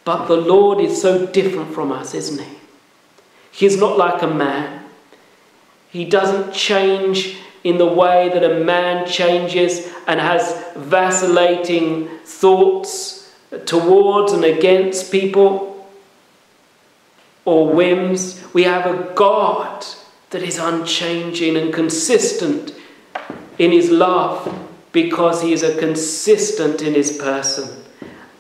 [0.04, 2.58] But the Lord is so different from us, isn't he?
[3.52, 4.86] He's not like a man.
[5.90, 13.34] He doesn't change in the way that a man changes and has vacillating thoughts
[13.66, 15.88] towards and against people
[17.46, 18.44] or whims.
[18.54, 19.86] We have a God
[20.30, 22.74] that is unchanging and consistent
[23.58, 27.84] in his love because he is a consistent in his person.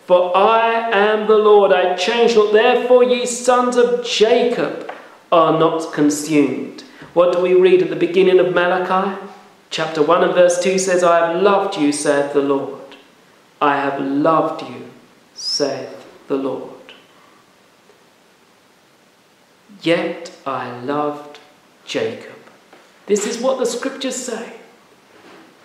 [0.05, 2.53] For I am the Lord, I change not.
[2.53, 4.91] Therefore, ye sons of Jacob
[5.32, 6.84] are not consumed.
[7.14, 9.20] What do we read at the beginning of Malachi?
[9.70, 12.95] Chapter 1 and verse 2 says, I have loved you, saith the Lord.
[13.62, 14.91] I have loved you,
[15.34, 16.93] saith the Lord.
[19.82, 21.39] Yet I loved
[21.86, 22.36] Jacob.
[23.08, 24.58] This is what the scriptures say.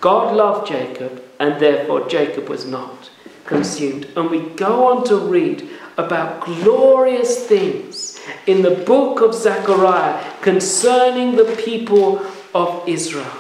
[0.01, 3.11] God loved Jacob, and therefore Jacob was not
[3.45, 4.09] consumed.
[4.17, 8.02] And we go on to read about glorious things
[8.47, 13.31] in the book of Zechariah concerning the people of Israel.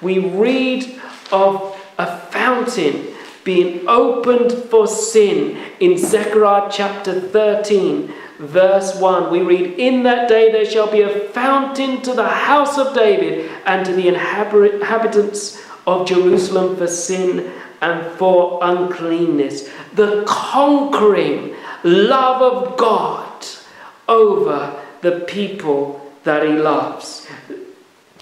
[0.00, 1.00] We read
[1.32, 3.14] of a fountain
[3.44, 9.30] being opened for sin in Zechariah chapter 13, verse 1.
[9.30, 13.50] We read, In that day there shall be a fountain to the house of David
[13.66, 19.68] and to the inhabitants of Jerusalem for sin and for uncleanness.
[19.92, 23.33] The conquering love of God
[24.08, 27.26] over the people that he loves.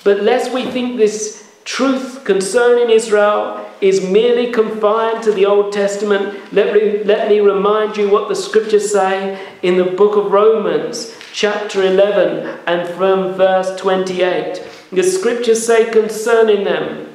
[0.05, 6.53] But lest we think this truth concerning Israel is merely confined to the Old Testament,
[6.53, 11.17] let me, let me remind you what the scriptures say in the book of Romans,
[11.33, 14.63] chapter 11, and from verse 28.
[14.91, 17.09] The scriptures say concerning them,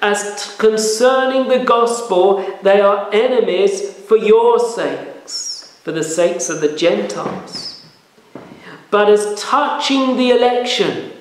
[0.00, 6.60] as t- concerning the gospel, they are enemies for your sakes, for the sakes of
[6.60, 7.67] the Gentiles
[8.90, 11.12] but as touching the election,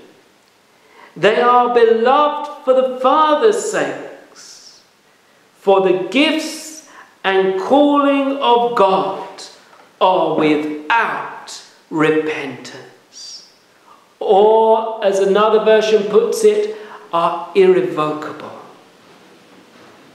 [1.16, 4.84] they are beloved for the Father's sakes,
[5.56, 6.90] for the gifts
[7.24, 9.44] and calling of God
[10.00, 13.52] are without repentance.
[14.20, 16.78] Or, as another version puts it,
[17.12, 18.52] are irrevocable.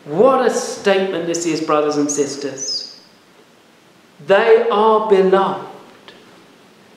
[0.05, 3.01] What a statement this is, brothers and sisters.
[4.27, 5.72] They are beloved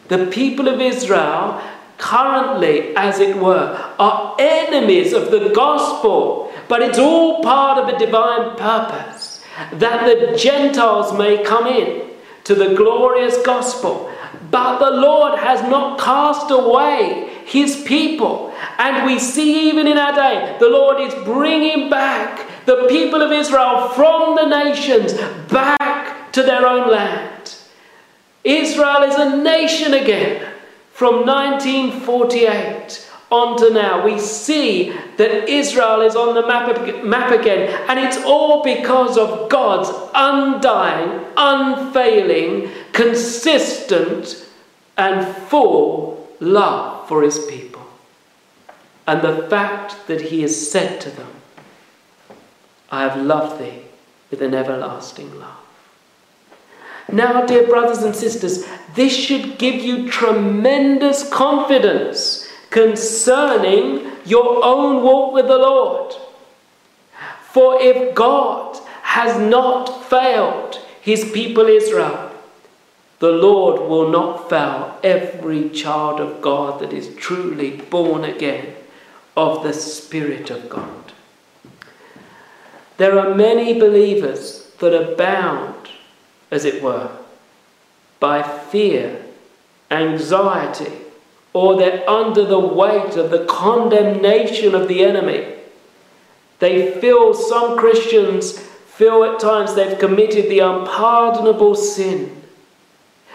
[0.08, 1.62] The people of Israel
[1.97, 7.97] currently, as it were, are enemies of the gospel, but it's all part of a
[7.97, 9.43] divine purpose
[9.74, 12.10] that the Gentiles may come in
[12.43, 14.12] to the glorious gospel.
[14.51, 18.53] But the Lord has not cast away his people.
[18.78, 23.32] And we see even in our day, the Lord is bringing back the people of
[23.32, 25.14] Israel from the nations
[25.49, 27.34] back to their own land.
[28.46, 30.54] Israel is a nation again
[30.91, 34.06] from 1948 on to now.
[34.06, 39.50] We see that Israel is on the map, map again, and it's all because of
[39.50, 44.46] God's undying, unfailing, consistent,
[44.96, 47.82] and full love for his people.
[49.08, 51.32] And the fact that he has said to them,
[52.91, 53.82] I have loved thee
[54.30, 55.64] with an everlasting love.
[57.12, 65.34] Now, dear brothers and sisters, this should give you tremendous confidence concerning your own walk
[65.34, 66.14] with the Lord.
[67.51, 72.32] For if God has not failed his people Israel,
[73.20, 78.76] the Lord will not fail every child of God that is truly born again
[79.38, 81.14] of the Spirit of God.
[82.97, 85.89] There are many believers that are bound,
[86.52, 87.10] as it were,
[88.20, 89.24] by fear,
[89.91, 90.91] anxiety,
[91.54, 95.54] or they're under the weight of the condemnation of the enemy.
[96.60, 102.41] They feel, some Christians feel at times they've committed the unpardonable sin.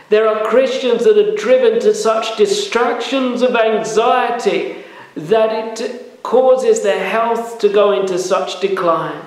[0.09, 4.85] There are Christians that are driven to such distractions of anxiety
[5.15, 9.23] that it causes their health to go into such decline.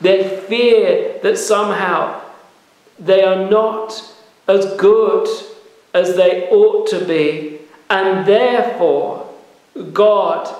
[0.00, 2.21] They fear that somehow
[3.04, 4.14] they are not
[4.48, 5.28] as good
[5.92, 7.58] as they ought to be,
[7.90, 9.28] and therefore
[9.92, 10.54] God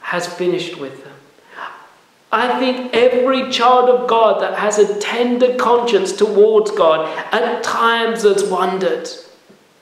[0.00, 1.12] has finished with them.
[2.30, 8.22] I think every child of God that has a tender conscience towards God at times
[8.22, 9.08] has wondered,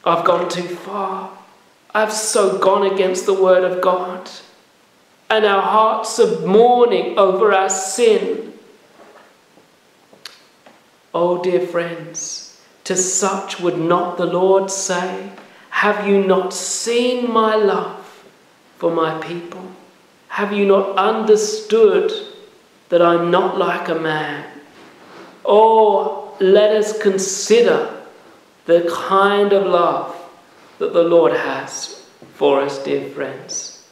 [0.05, 1.31] I've gone too far.
[1.95, 4.29] I've so gone against the word of God.
[5.29, 8.50] And our hearts are mourning over our sin.
[11.13, 15.33] Oh, dear friends, to such would not the Lord say,
[15.71, 18.25] Have you not seen my love
[18.79, 19.73] for my people?
[20.29, 22.13] Have you not understood
[22.91, 24.49] that I'm not like a man?
[25.45, 28.05] Oh, let us consider
[28.67, 30.17] the kind of love
[30.79, 33.85] that the Lord has for us, dear friends.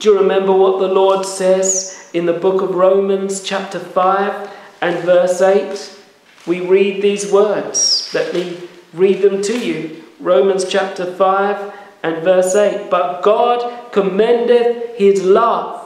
[0.00, 4.50] Do you remember what the Lord says in the book of Romans, chapter 5
[4.82, 5.99] and verse 8?
[6.46, 8.10] We read these words.
[8.14, 8.58] Let me
[8.92, 10.04] read them to you.
[10.18, 11.72] Romans chapter 5
[12.02, 12.90] and verse 8.
[12.90, 15.76] But God commendeth his love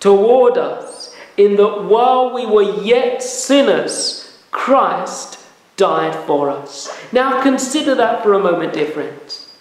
[0.00, 5.38] toward us, in that while we were yet sinners, Christ
[5.76, 6.96] died for us.
[7.12, 9.52] Now consider that for a moment, dear friends.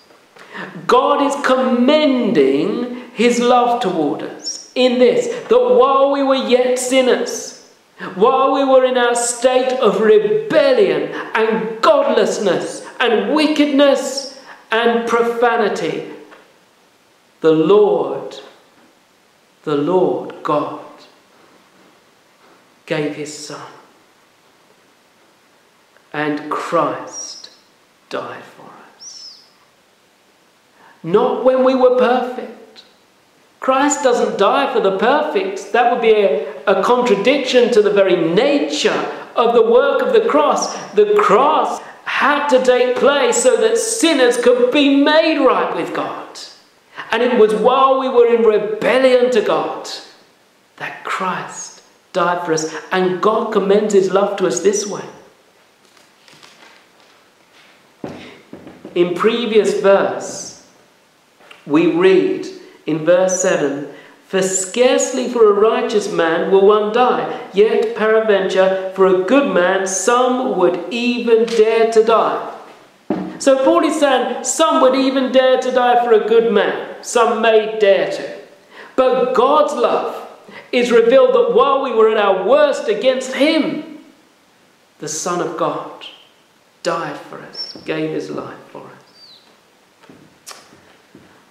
[0.86, 7.57] God is commending his love toward us in this that while we were yet sinners,
[8.16, 14.40] while we were in our state of rebellion and godlessness and wickedness
[14.72, 16.12] and profanity,
[17.42, 18.36] the Lord,
[19.64, 20.86] the Lord God,
[22.86, 23.72] gave his Son.
[26.14, 27.52] And Christ
[28.10, 28.78] died for us
[31.04, 32.57] not when we were perfect.
[33.60, 35.72] Christ doesn't die for the perfect.
[35.74, 40.28] That would be a, a contradiction to the very nature of the work of the
[40.30, 40.76] cross.
[40.92, 46.40] The cross had to take place so that sinners could be made right with God.
[47.12, 49.88] And it was while we were in rebellion to God
[50.78, 51.84] that Christ
[52.14, 52.74] died for us.
[52.92, 55.06] And God commends his love to us this way.
[58.96, 60.66] In previous verse,
[61.66, 62.48] we read
[62.88, 63.94] in verse 7
[64.28, 69.86] For scarcely for a righteous man will one die, yet peradventure for a good man
[69.86, 72.54] some would even dare to die.
[73.40, 77.42] So Paul is saying some would even dare to die for a good man, some
[77.42, 78.38] may dare to.
[78.96, 80.28] But God's love
[80.72, 84.00] is revealed that while we were at our worst against Him,
[85.00, 86.06] the Son of God
[86.82, 88.87] died for us, gave His life for us.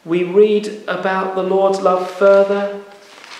[0.06, 2.80] We read about the Lord's love further,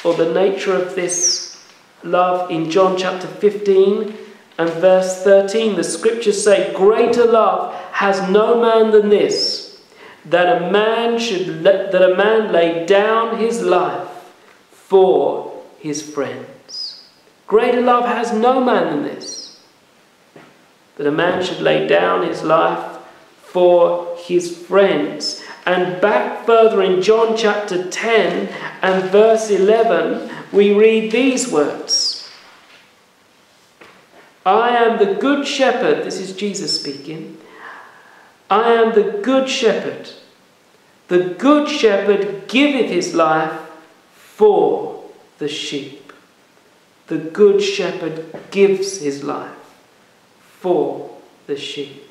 [0.03, 1.65] or the nature of this
[2.03, 4.13] love in John chapter 15
[4.59, 5.77] and verse 13.
[5.77, 9.81] The scriptures say, Greater love has no man than this,
[10.25, 14.09] that a man should let, that a man lay down his life
[14.73, 17.09] for his friends.
[17.47, 19.61] Greater love has no man than this,
[20.97, 22.99] that a man should lay down his life
[23.41, 25.46] for his friends.
[25.67, 28.49] And back further in John chapter 10
[28.83, 32.31] and verse 11, we read these words
[34.47, 37.39] I am the good shepherd, this is Jesus speaking.
[38.49, 40.09] I am the good shepherd.
[41.09, 43.61] The good shepherd giveth his life
[44.13, 45.05] for
[45.39, 46.13] the sheep.
[47.09, 49.51] The good shepherd gives his life
[50.39, 51.11] for
[51.49, 52.06] the sheep.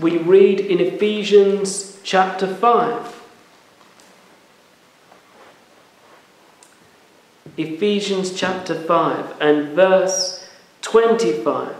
[0.00, 3.22] We read in Ephesians chapter 5.
[7.56, 10.48] Ephesians chapter 5 and verse
[10.82, 11.74] 25.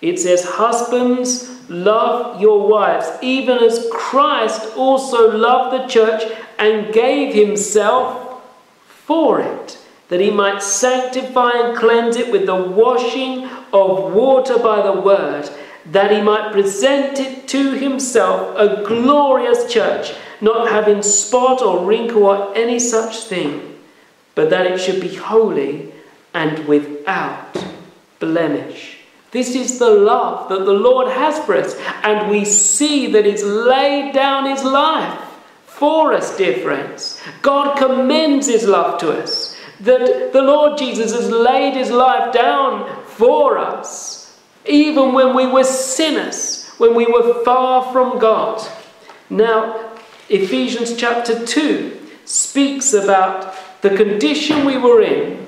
[0.00, 6.30] It says, Husbands, love your wives, even as Christ also loved the church
[6.60, 8.40] and gave himself
[8.86, 9.78] for it,
[10.10, 15.50] that he might sanctify and cleanse it with the washing of water by the word,
[15.86, 22.24] that he might present it to himself a glorious church, not having spot or wrinkle
[22.24, 23.78] or any such thing,
[24.34, 25.92] but that it should be holy
[26.32, 27.56] and without
[28.18, 28.98] blemish.
[29.34, 31.74] This is the love that the Lord has for us.
[32.04, 35.20] And we see that He's laid down His life
[35.66, 37.20] for us, dear friends.
[37.42, 39.56] God commends His love to us.
[39.80, 44.23] That the Lord Jesus has laid His life down for us,
[44.66, 48.66] even when we were sinners, when we were far from God.
[49.30, 49.92] Now,
[50.28, 55.46] Ephesians chapter 2 speaks about the condition we were in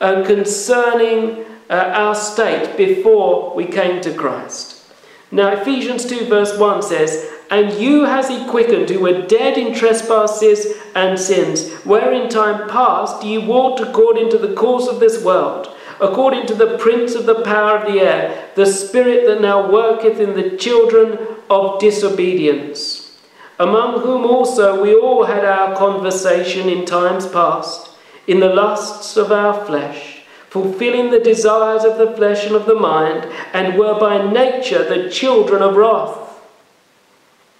[0.00, 4.84] uh, concerning uh, our state before we came to Christ.
[5.30, 9.74] Now, Ephesians 2, verse 1 says, And you has he quickened who were dead in
[9.74, 15.24] trespasses and sins, where in time past ye walked according to the course of this
[15.24, 19.70] world, according to the prince of the power of the air, the spirit that now
[19.70, 21.18] worketh in the children
[21.50, 23.18] of disobedience,
[23.58, 27.90] among whom also we all had our conversation in times past,
[28.26, 30.14] in the lusts of our flesh
[30.54, 35.10] fulfilling the desires of the flesh and of the mind, and were by nature the
[35.10, 36.40] children of wrath,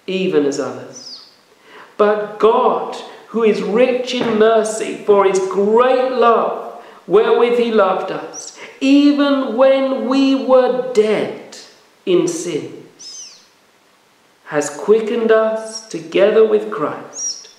[0.07, 1.27] even as others.
[1.97, 2.95] But God,
[3.31, 6.64] who is rich in mercy, for his great love,
[7.07, 11.57] wherewith he loved us, even when we were dead
[12.07, 13.45] in sins,
[14.47, 17.51] has quickened us together with Christ.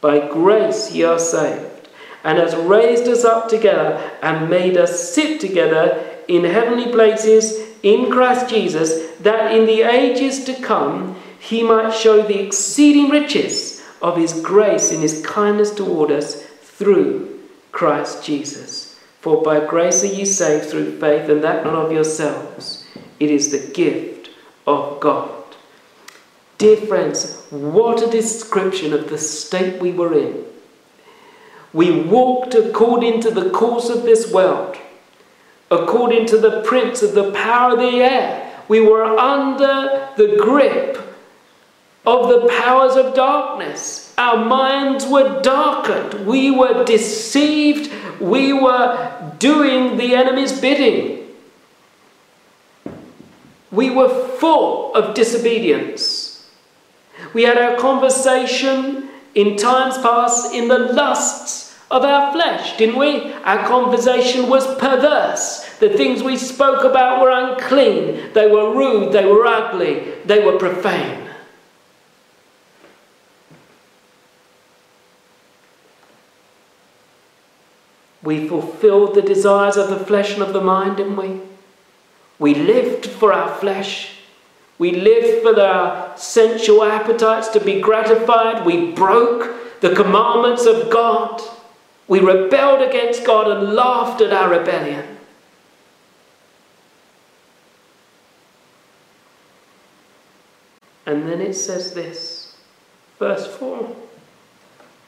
[0.00, 1.88] By grace ye are saved
[2.22, 8.10] and has raised us up together and made us sit together in heavenly places in
[8.10, 14.16] Christ Jesus, that in the ages to come he might show the exceeding riches of
[14.16, 17.33] his grace in his kindness toward us through
[17.74, 18.98] Christ Jesus.
[19.20, 22.86] For by grace are ye saved through faith, and that not of yourselves.
[23.20, 24.30] It is the gift
[24.66, 25.30] of God.
[26.56, 30.44] Dear friends, what a description of the state we were in
[31.74, 34.76] we walked according to the course of this world,
[35.72, 38.62] according to the prince of the power of the air.
[38.68, 40.96] We were under the grip
[42.06, 44.03] of the powers of darkness.
[44.16, 46.26] Our minds were darkened.
[46.26, 47.90] We were deceived.
[48.20, 51.28] We were doing the enemy's bidding.
[53.70, 54.08] We were
[54.38, 56.48] full of disobedience.
[57.32, 63.32] We had our conversation in times past in the lusts of our flesh, didn't we?
[63.44, 65.68] Our conversation was perverse.
[65.80, 68.32] The things we spoke about were unclean.
[68.32, 69.12] They were rude.
[69.12, 70.14] They were ugly.
[70.24, 71.23] They were profane.
[78.24, 81.42] We fulfilled the desires of the flesh and of the mind, didn't we?
[82.38, 84.16] We lived for our flesh.
[84.78, 88.64] We lived for our sensual appetites to be gratified.
[88.64, 91.42] We broke the commandments of God.
[92.08, 95.18] We rebelled against God and laughed at our rebellion.
[101.06, 102.56] And then it says this,
[103.18, 103.94] verse 4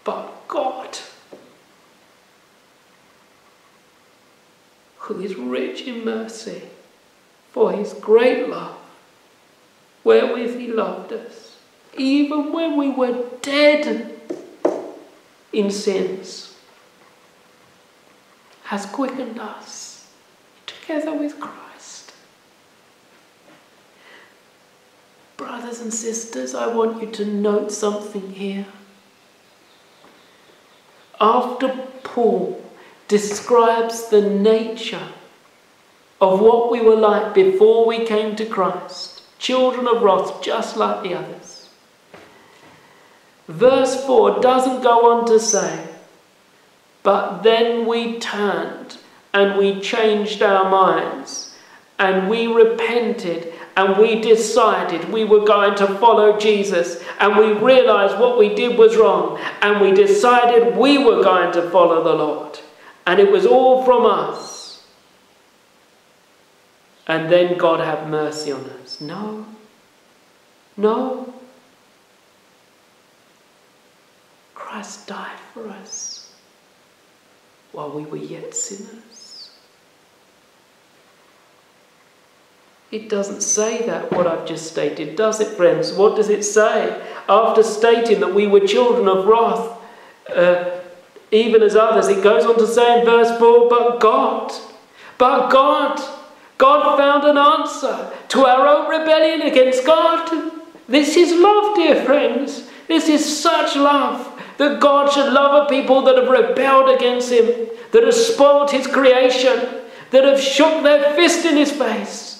[0.04, 0.98] But God,
[5.06, 6.62] who is rich in mercy,
[7.50, 8.76] for his great love,
[10.04, 11.56] wherewith he loved us,
[11.96, 14.12] even when we were dead
[15.52, 16.56] in sins
[18.64, 20.10] has quickened us
[20.66, 21.66] together with Christ.
[25.36, 28.66] brothers and sisters, I want you to note something here.
[31.20, 31.68] After
[32.02, 32.62] Paul
[33.08, 35.08] describes the nature
[36.20, 41.02] of what we were like before we came to Christ, children of wrath, just like
[41.02, 41.68] the others.
[43.48, 45.86] Verse 4 doesn't go on to say,
[47.02, 48.98] but then we turned
[49.32, 51.54] and we changed our minds
[51.98, 58.18] and we repented and we decided we were going to follow Jesus and we realized
[58.18, 62.58] what we did was wrong and we decided we were going to follow the Lord.
[63.06, 64.84] And it was all from us.
[67.06, 69.00] And then God have mercy on us.
[69.00, 69.46] No.
[70.76, 71.32] No.
[74.54, 76.34] Christ died for us
[77.72, 79.50] while we were yet sinners.
[82.90, 85.92] It doesn't say that, what I've just stated, does it, friends?
[85.92, 87.00] What does it say?
[87.28, 89.78] After stating that we were children of wrath,
[90.34, 90.75] uh,
[91.30, 94.52] even as others, it goes on to say in verse 4 But God,
[95.18, 96.00] but God,
[96.58, 100.52] God found an answer to our own rebellion against God.
[100.88, 102.68] This is love, dear friends.
[102.86, 107.68] This is such love that God should love a people that have rebelled against Him,
[107.92, 112.35] that have spoiled His creation, that have shook their fist in His face.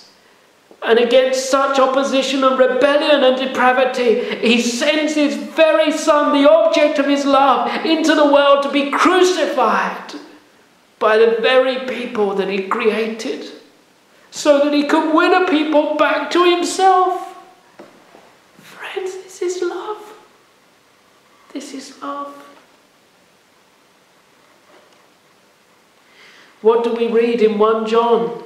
[0.82, 6.98] And against such opposition and rebellion and depravity, he sends his very son, the object
[6.98, 10.14] of his love, into the world to be crucified
[10.98, 13.50] by the very people that he created,
[14.30, 17.36] so that he could win a people back to himself.
[18.58, 20.14] Friends, this is love.
[21.52, 22.34] This is love.
[26.62, 28.42] What do we read in 1 John?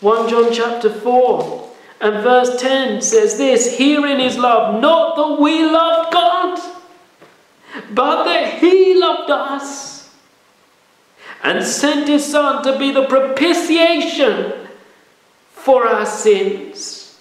[0.00, 1.70] 1 John chapter 4
[2.00, 6.58] and verse 10 says this Herein is love, not that we loved God,
[7.90, 10.14] but that He loved us
[11.42, 14.68] and sent His Son to be the propitiation
[15.52, 17.20] for our sins.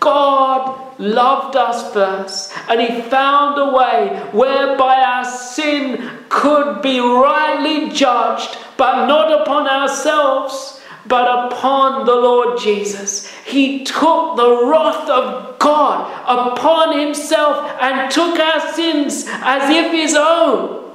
[0.00, 7.90] God loved us first, and He found a way whereby our sin could be rightly
[7.90, 13.30] judged but not upon ourselves, but upon the Lord Jesus.
[13.44, 20.14] He took the wrath of God upon himself and took our sins as if his
[20.14, 20.94] own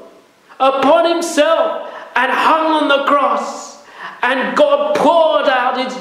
[0.60, 3.84] upon himself and hung on the cross.
[4.22, 5.98] And God poured out his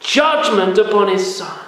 [0.00, 1.58] judgment upon his son.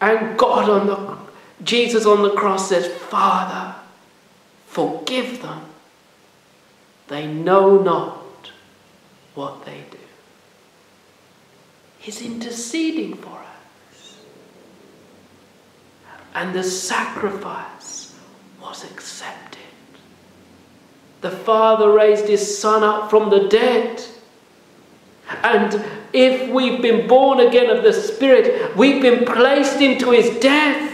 [0.00, 1.16] And God on the
[1.64, 3.74] Jesus on the cross says, Father,
[4.66, 5.62] forgive them
[7.08, 8.50] they know not
[9.34, 9.98] what they do.
[11.98, 14.16] He's interceding for us.
[16.34, 18.14] And the sacrifice
[18.60, 19.60] was accepted.
[21.20, 24.02] The Father raised His Son up from the dead.
[25.42, 25.84] And
[26.16, 30.92] if we've been born again of the Spirit, we've been placed into His death.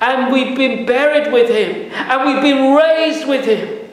[0.00, 1.90] And we've been buried with Him.
[1.92, 3.83] And we've been raised with Him.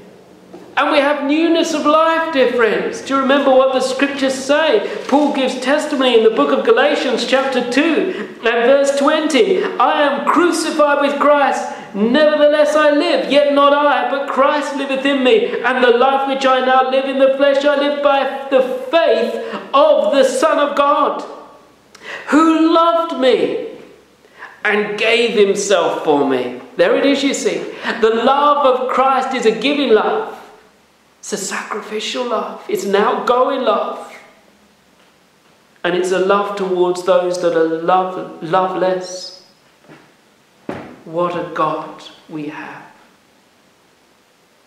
[0.78, 3.02] And we have newness of life, dear friends.
[3.02, 4.90] Do you remember what the scriptures say?
[5.08, 10.26] Paul gives testimony in the book of Galatians, chapter 2, and verse 20 I am
[10.26, 11.78] crucified with Christ.
[11.94, 15.60] Nevertheless, I live, yet not I, but Christ liveth in me.
[15.62, 19.54] And the life which I now live in the flesh, I live by the faith
[19.74, 21.22] of the Son of God,
[22.28, 23.72] who loved me
[24.64, 26.62] and gave himself for me.
[26.78, 27.58] There it is, you see.
[28.00, 30.38] The love of Christ is a giving love.
[31.22, 34.12] It's a sacrificial love, it's an outgoing love.
[35.84, 39.46] And it's a love towards those that are love, loveless.
[41.06, 42.92] What a God we have.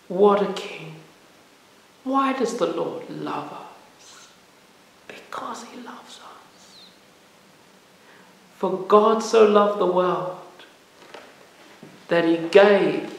[0.07, 0.95] What a King.
[2.05, 4.29] Why does the Lord love us?
[5.09, 6.85] Because He loves us.
[8.57, 10.37] For God so loved the world
[12.07, 13.13] that He gave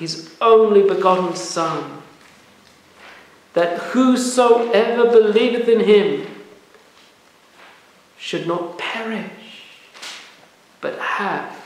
[0.00, 1.97] His only begotten Son
[3.54, 6.26] that whosoever believeth in him
[8.16, 9.64] should not perish,
[10.80, 11.56] but have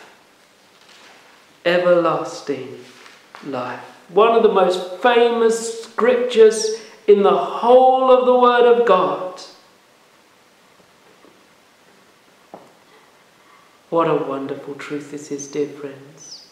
[1.65, 2.85] everlasting
[3.47, 3.81] life.
[4.09, 9.41] One of the most famous scriptures in the whole of the Word of God.
[13.91, 16.47] What a wonderful truth this is, dear friends.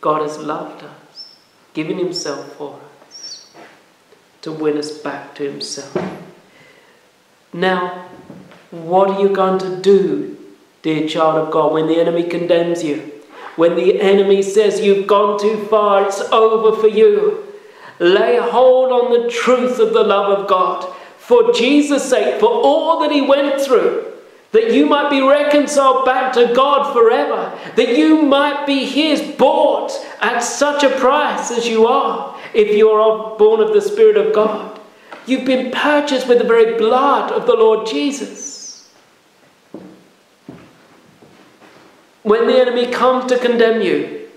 [0.00, 1.34] God has loved us,
[1.72, 2.93] given Himself for us
[4.44, 5.96] to win us back to Himself.
[7.52, 8.04] Now,
[8.74, 10.36] What are you going to do,
[10.82, 13.12] dear child of God, when the enemy condemns you?
[13.54, 17.46] When the enemy says you've gone too far, it's over for you.
[18.00, 20.92] Lay hold on the truth of the love of God.
[21.18, 24.12] For Jesus' sake, for all that he went through,
[24.50, 29.92] that you might be reconciled back to God forever, that you might be his, bought
[30.20, 34.34] at such a price as you are, if you are born of the Spirit of
[34.34, 34.80] God.
[35.26, 38.90] You've been purchased with the very blood of the Lord Jesus.
[42.22, 44.28] When the enemy comes to condemn you,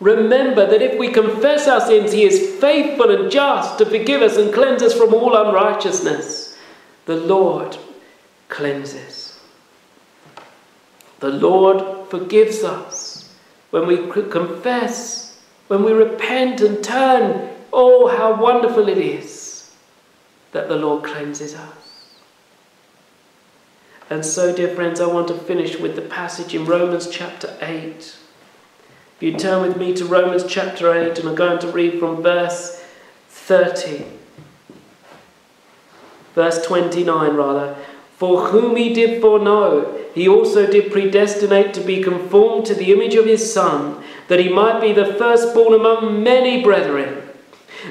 [0.00, 4.36] remember that if we confess our sins, he is faithful and just to forgive us
[4.36, 6.56] and cleanse us from all unrighteousness.
[7.06, 7.76] The Lord
[8.48, 9.38] cleanses.
[11.20, 13.34] The Lord forgives us
[13.70, 13.96] when we
[14.30, 15.25] confess,
[15.68, 19.70] when we repent and turn Oh, how wonderful it is
[20.52, 22.14] that the Lord cleanses us.
[24.08, 27.96] And so, dear friends, I want to finish with the passage in Romans chapter 8.
[27.96, 28.18] If
[29.20, 32.82] you turn with me to Romans chapter 8, and I'm going to read from verse
[33.28, 34.06] 30.
[36.34, 37.76] Verse 29, rather.
[38.16, 43.16] For whom he did foreknow, he also did predestinate to be conformed to the image
[43.16, 47.22] of his Son, that he might be the firstborn among many brethren.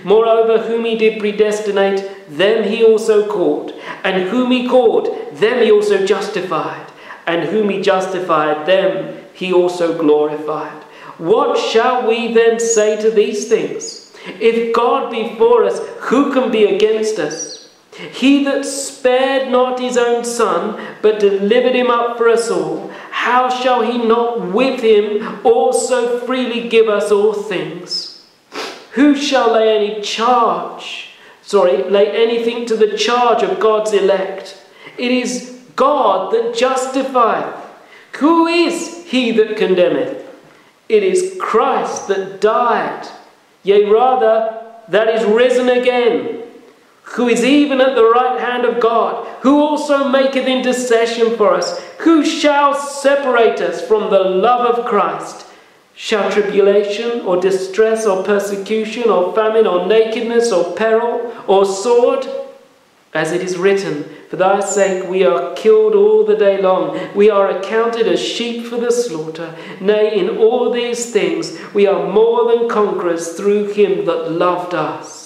[0.03, 3.73] Moreover, whom he did predestinate, them he also called.
[4.03, 6.91] And whom he called, them he also justified.
[7.25, 10.83] And whom he justified, them he also glorified.
[11.17, 14.13] What shall we then say to these things?
[14.39, 17.69] If God be for us, who can be against us?
[18.11, 22.91] He that spared not his own Son, but delivered him up for us all,
[23.25, 28.23] how shall he not with him also freely give us all things?
[28.91, 31.09] Who shall lay any charge,
[31.41, 34.63] sorry, lay anything to the charge of God's elect?
[34.99, 37.65] It is God that justifieth.
[38.19, 40.23] Who is he that condemneth?
[40.87, 43.07] It is Christ that died,
[43.63, 46.43] yea, rather, that is risen again,
[47.05, 51.79] who is even at the right hand of God, who also maketh intercession for us.
[51.99, 55.47] Who shall separate us from the love of Christ?
[55.95, 62.27] Shall tribulation or distress or persecution or famine or nakedness or peril or sword?
[63.13, 66.99] As it is written, For thy sake we are killed all the day long.
[67.15, 69.55] We are accounted as sheep for the slaughter.
[69.79, 75.24] Nay, in all these things we are more than conquerors through him that loved us.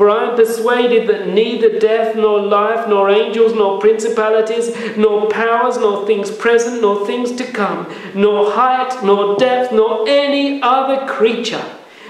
[0.00, 5.76] For I am persuaded that neither death, nor life, nor angels, nor principalities, nor powers,
[5.76, 11.62] nor things present, nor things to come, nor height, nor depth, nor any other creature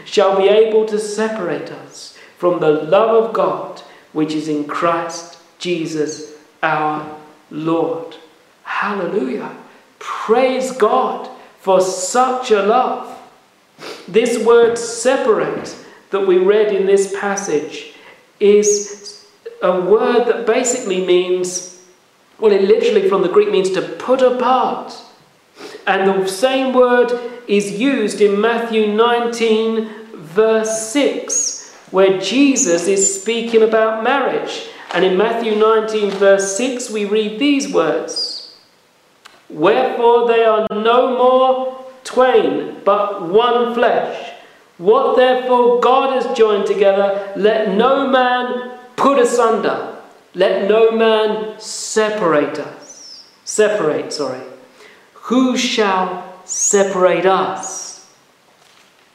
[0.04, 3.82] shall be able to separate us from the love of God
[4.12, 7.18] which is in Christ Jesus our
[7.50, 8.18] Lord.
[8.62, 9.56] Hallelujah.
[9.98, 11.28] Praise God
[11.58, 13.18] for such a love.
[14.06, 15.74] This word separate
[16.10, 17.94] that we read in this passage
[18.38, 19.26] is
[19.62, 21.82] a word that basically means,
[22.38, 24.94] well, it literally from the Greek means to put apart.
[25.86, 27.12] And the same word
[27.46, 34.68] is used in Matthew 19, verse 6, where Jesus is speaking about marriage.
[34.94, 38.56] And in Matthew 19, verse 6, we read these words
[39.48, 44.29] Wherefore they are no more twain, but one flesh.
[44.80, 49.98] What therefore God has joined together, let no man put asunder.
[50.32, 53.28] Let no man separate us.
[53.44, 54.40] Separate, sorry.
[55.12, 58.10] Who shall separate us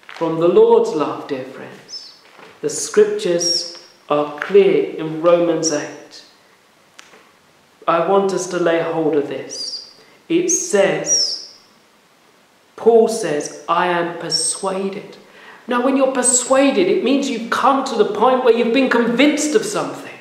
[0.06, 2.16] from the Lord's love, dear friends?
[2.62, 6.24] The scriptures are clear in Romans 8.
[7.88, 10.00] I want us to lay hold of this.
[10.30, 11.56] It says,
[12.76, 15.18] Paul says, I am persuaded
[15.68, 19.56] now, when you're persuaded, it means you've come to the point where you've been convinced
[19.56, 20.14] of something.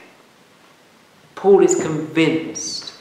[1.34, 2.92] Paul is convinced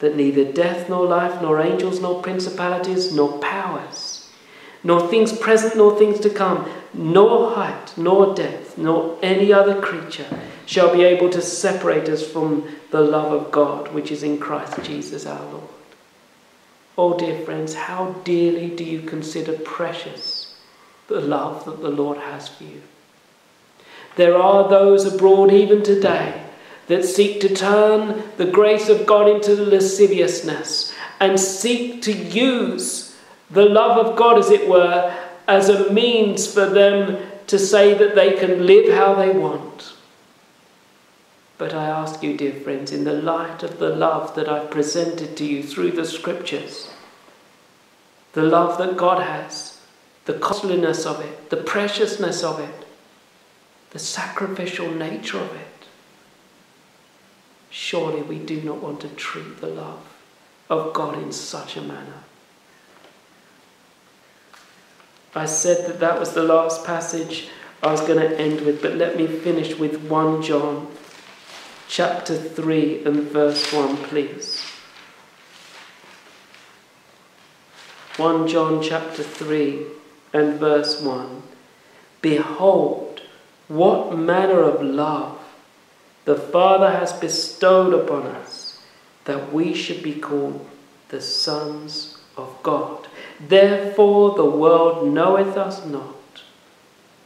[0.00, 4.28] that neither death nor life, nor angels, nor principalities, nor powers,
[4.82, 10.26] nor things present, nor things to come, nor height, nor depth, nor any other creature
[10.66, 14.82] shall be able to separate us from the love of God which is in Christ
[14.82, 15.79] Jesus our Lord.
[17.02, 20.54] Oh, dear friends, how dearly do you consider precious
[21.08, 22.82] the love that the Lord has for you?
[24.16, 26.44] There are those abroad even today
[26.88, 33.16] that seek to turn the grace of God into lasciviousness and seek to use
[33.50, 35.16] the love of God, as it were,
[35.48, 39.94] as a means for them to say that they can live how they want.
[41.56, 45.34] But I ask you, dear friends, in the light of the love that I've presented
[45.38, 46.89] to you through the scriptures,
[48.32, 49.80] the love that God has,
[50.24, 52.86] the costliness of it, the preciousness of it,
[53.90, 55.66] the sacrificial nature of it,
[57.70, 60.04] surely we do not want to treat the love
[60.68, 62.22] of God in such a manner.
[65.34, 67.48] I said that that was the last passage
[67.82, 70.92] I was going to end with, but let me finish with 1 John
[71.88, 74.69] chapter 3 and verse 1, please.
[78.20, 79.86] 1 John chapter 3
[80.32, 81.42] and verse 1.
[82.20, 83.22] Behold,
[83.68, 85.38] what manner of love
[86.26, 88.82] the Father has bestowed upon us,
[89.24, 90.68] that we should be called
[91.08, 93.08] the sons of God.
[93.40, 96.42] Therefore the world knoweth us not,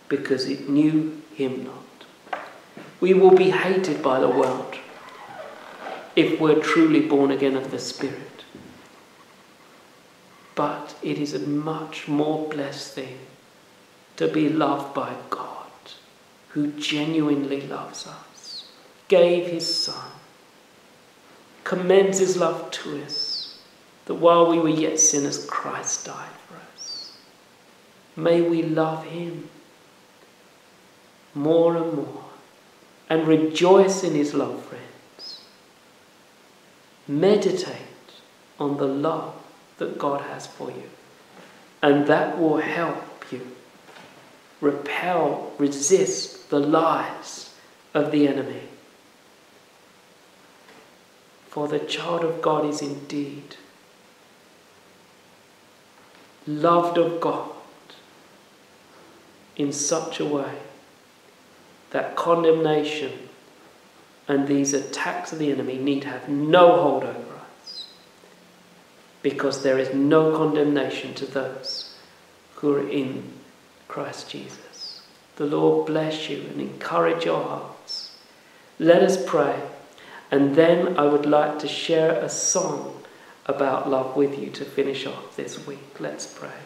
[0.08, 1.84] because it knew him not
[3.04, 4.76] we will be hated by the world
[6.16, 8.43] if we're truly born again of the Spirit.
[10.54, 13.18] But it is a much more blessed thing
[14.16, 15.66] to be loved by God,
[16.50, 18.66] who genuinely loves us,
[19.08, 20.12] gave his Son,
[21.64, 23.58] commends his love to us,
[24.06, 27.16] that while we were yet sinners, Christ died for us.
[28.14, 29.48] May we love him
[31.34, 32.24] more and more
[33.10, 35.40] and rejoice in his love, friends.
[37.08, 37.78] Meditate
[38.58, 39.43] on the love
[39.78, 40.90] that God has for you,
[41.82, 43.46] and that will help you
[44.60, 47.54] repel, resist the lies
[47.92, 48.62] of the enemy.
[51.48, 53.56] For the child of God is indeed
[56.46, 57.50] loved of God
[59.56, 60.58] in such a way
[61.90, 63.12] that condemnation
[64.26, 67.23] and these attacks of the enemy need have no hold over
[69.24, 71.96] because there is no condemnation to those
[72.56, 73.32] who are in
[73.88, 75.00] Christ Jesus.
[75.36, 78.16] The Lord bless you and encourage your hearts.
[78.78, 79.60] Let us pray,
[80.30, 83.02] and then I would like to share a song
[83.46, 85.98] about love with you to finish off this week.
[85.98, 86.60] Let's pray.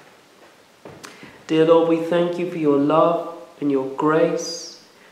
[1.47, 4.69] Dear Lord, we thank you for your love and your grace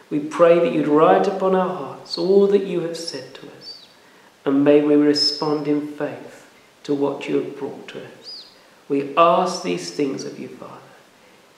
[0.08, 3.86] we pray that you'd write upon our hearts all that you have said to us,
[4.44, 6.35] and may we respond in faith
[6.86, 8.46] to what you have brought to us.
[8.88, 10.72] We ask these things of you, Father.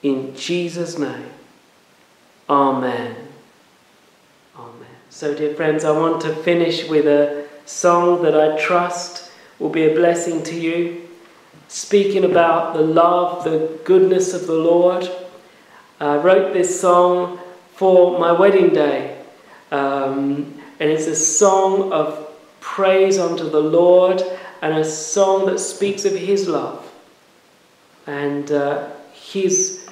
[0.01, 1.29] In Jesus' name,
[2.49, 3.15] Amen.
[4.57, 4.95] Amen.
[5.11, 9.83] So, dear friends, I want to finish with a song that I trust will be
[9.83, 11.07] a blessing to you,
[11.67, 15.07] speaking about the love, the goodness of the Lord.
[15.99, 17.37] I wrote this song
[17.75, 19.23] for my wedding day.
[19.69, 24.23] Um, and it's a song of praise unto the Lord
[24.61, 26.85] and a song that speaks of His love
[28.07, 29.87] and uh, His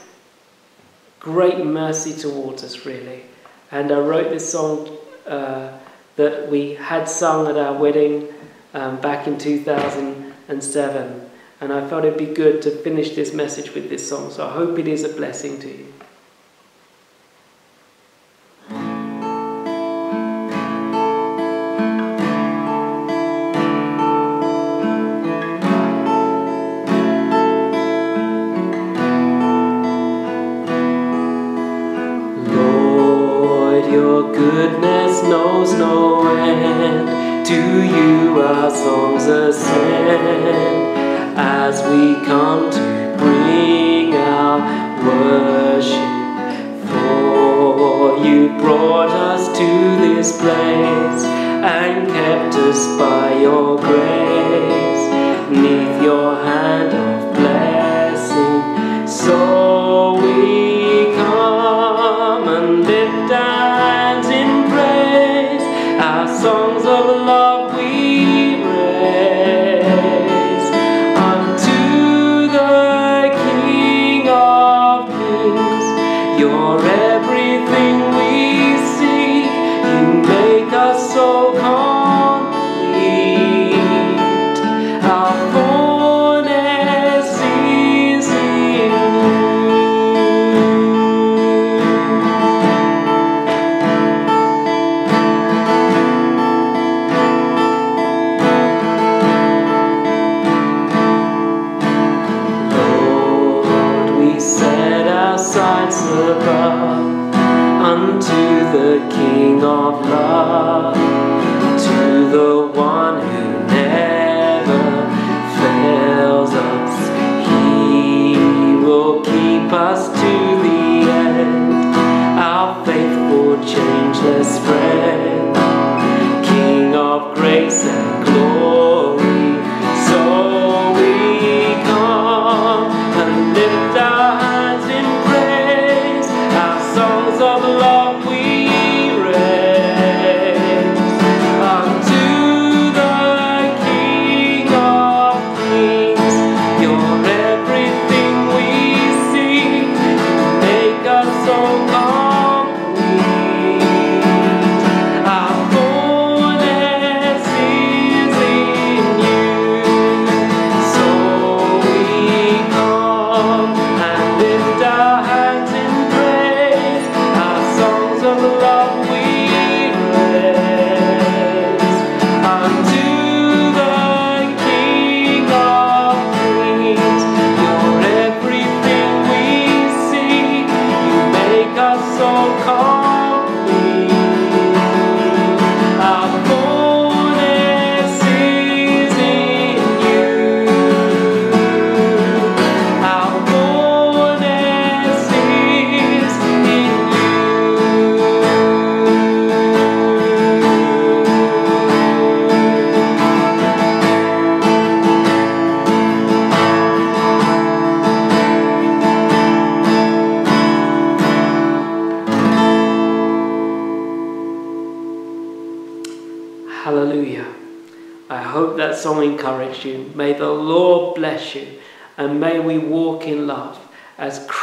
[1.20, 3.24] great mercy towards us, really.
[3.72, 5.78] And I wrote this song uh,
[6.16, 8.28] that we had sung at our wedding
[8.74, 11.30] um, back in 2007.
[11.60, 14.32] And I thought it'd be good to finish this message with this song.
[14.32, 15.94] So I hope it is a blessing to you.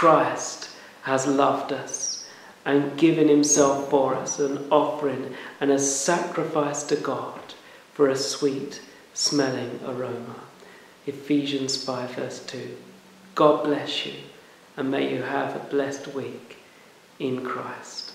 [0.04, 0.68] Christ
[1.04, 2.28] has loved us
[2.66, 7.40] and given himself for us, an offering and a sacrifice to God
[7.94, 8.82] for a sweet
[9.14, 10.40] smelling aroma.
[11.06, 12.76] Ephesians 5, verse 2.
[13.34, 14.12] God bless you
[14.76, 16.58] and may you have a blessed week
[17.18, 18.12] in Christ.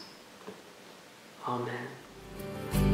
[1.48, 2.89] Amen.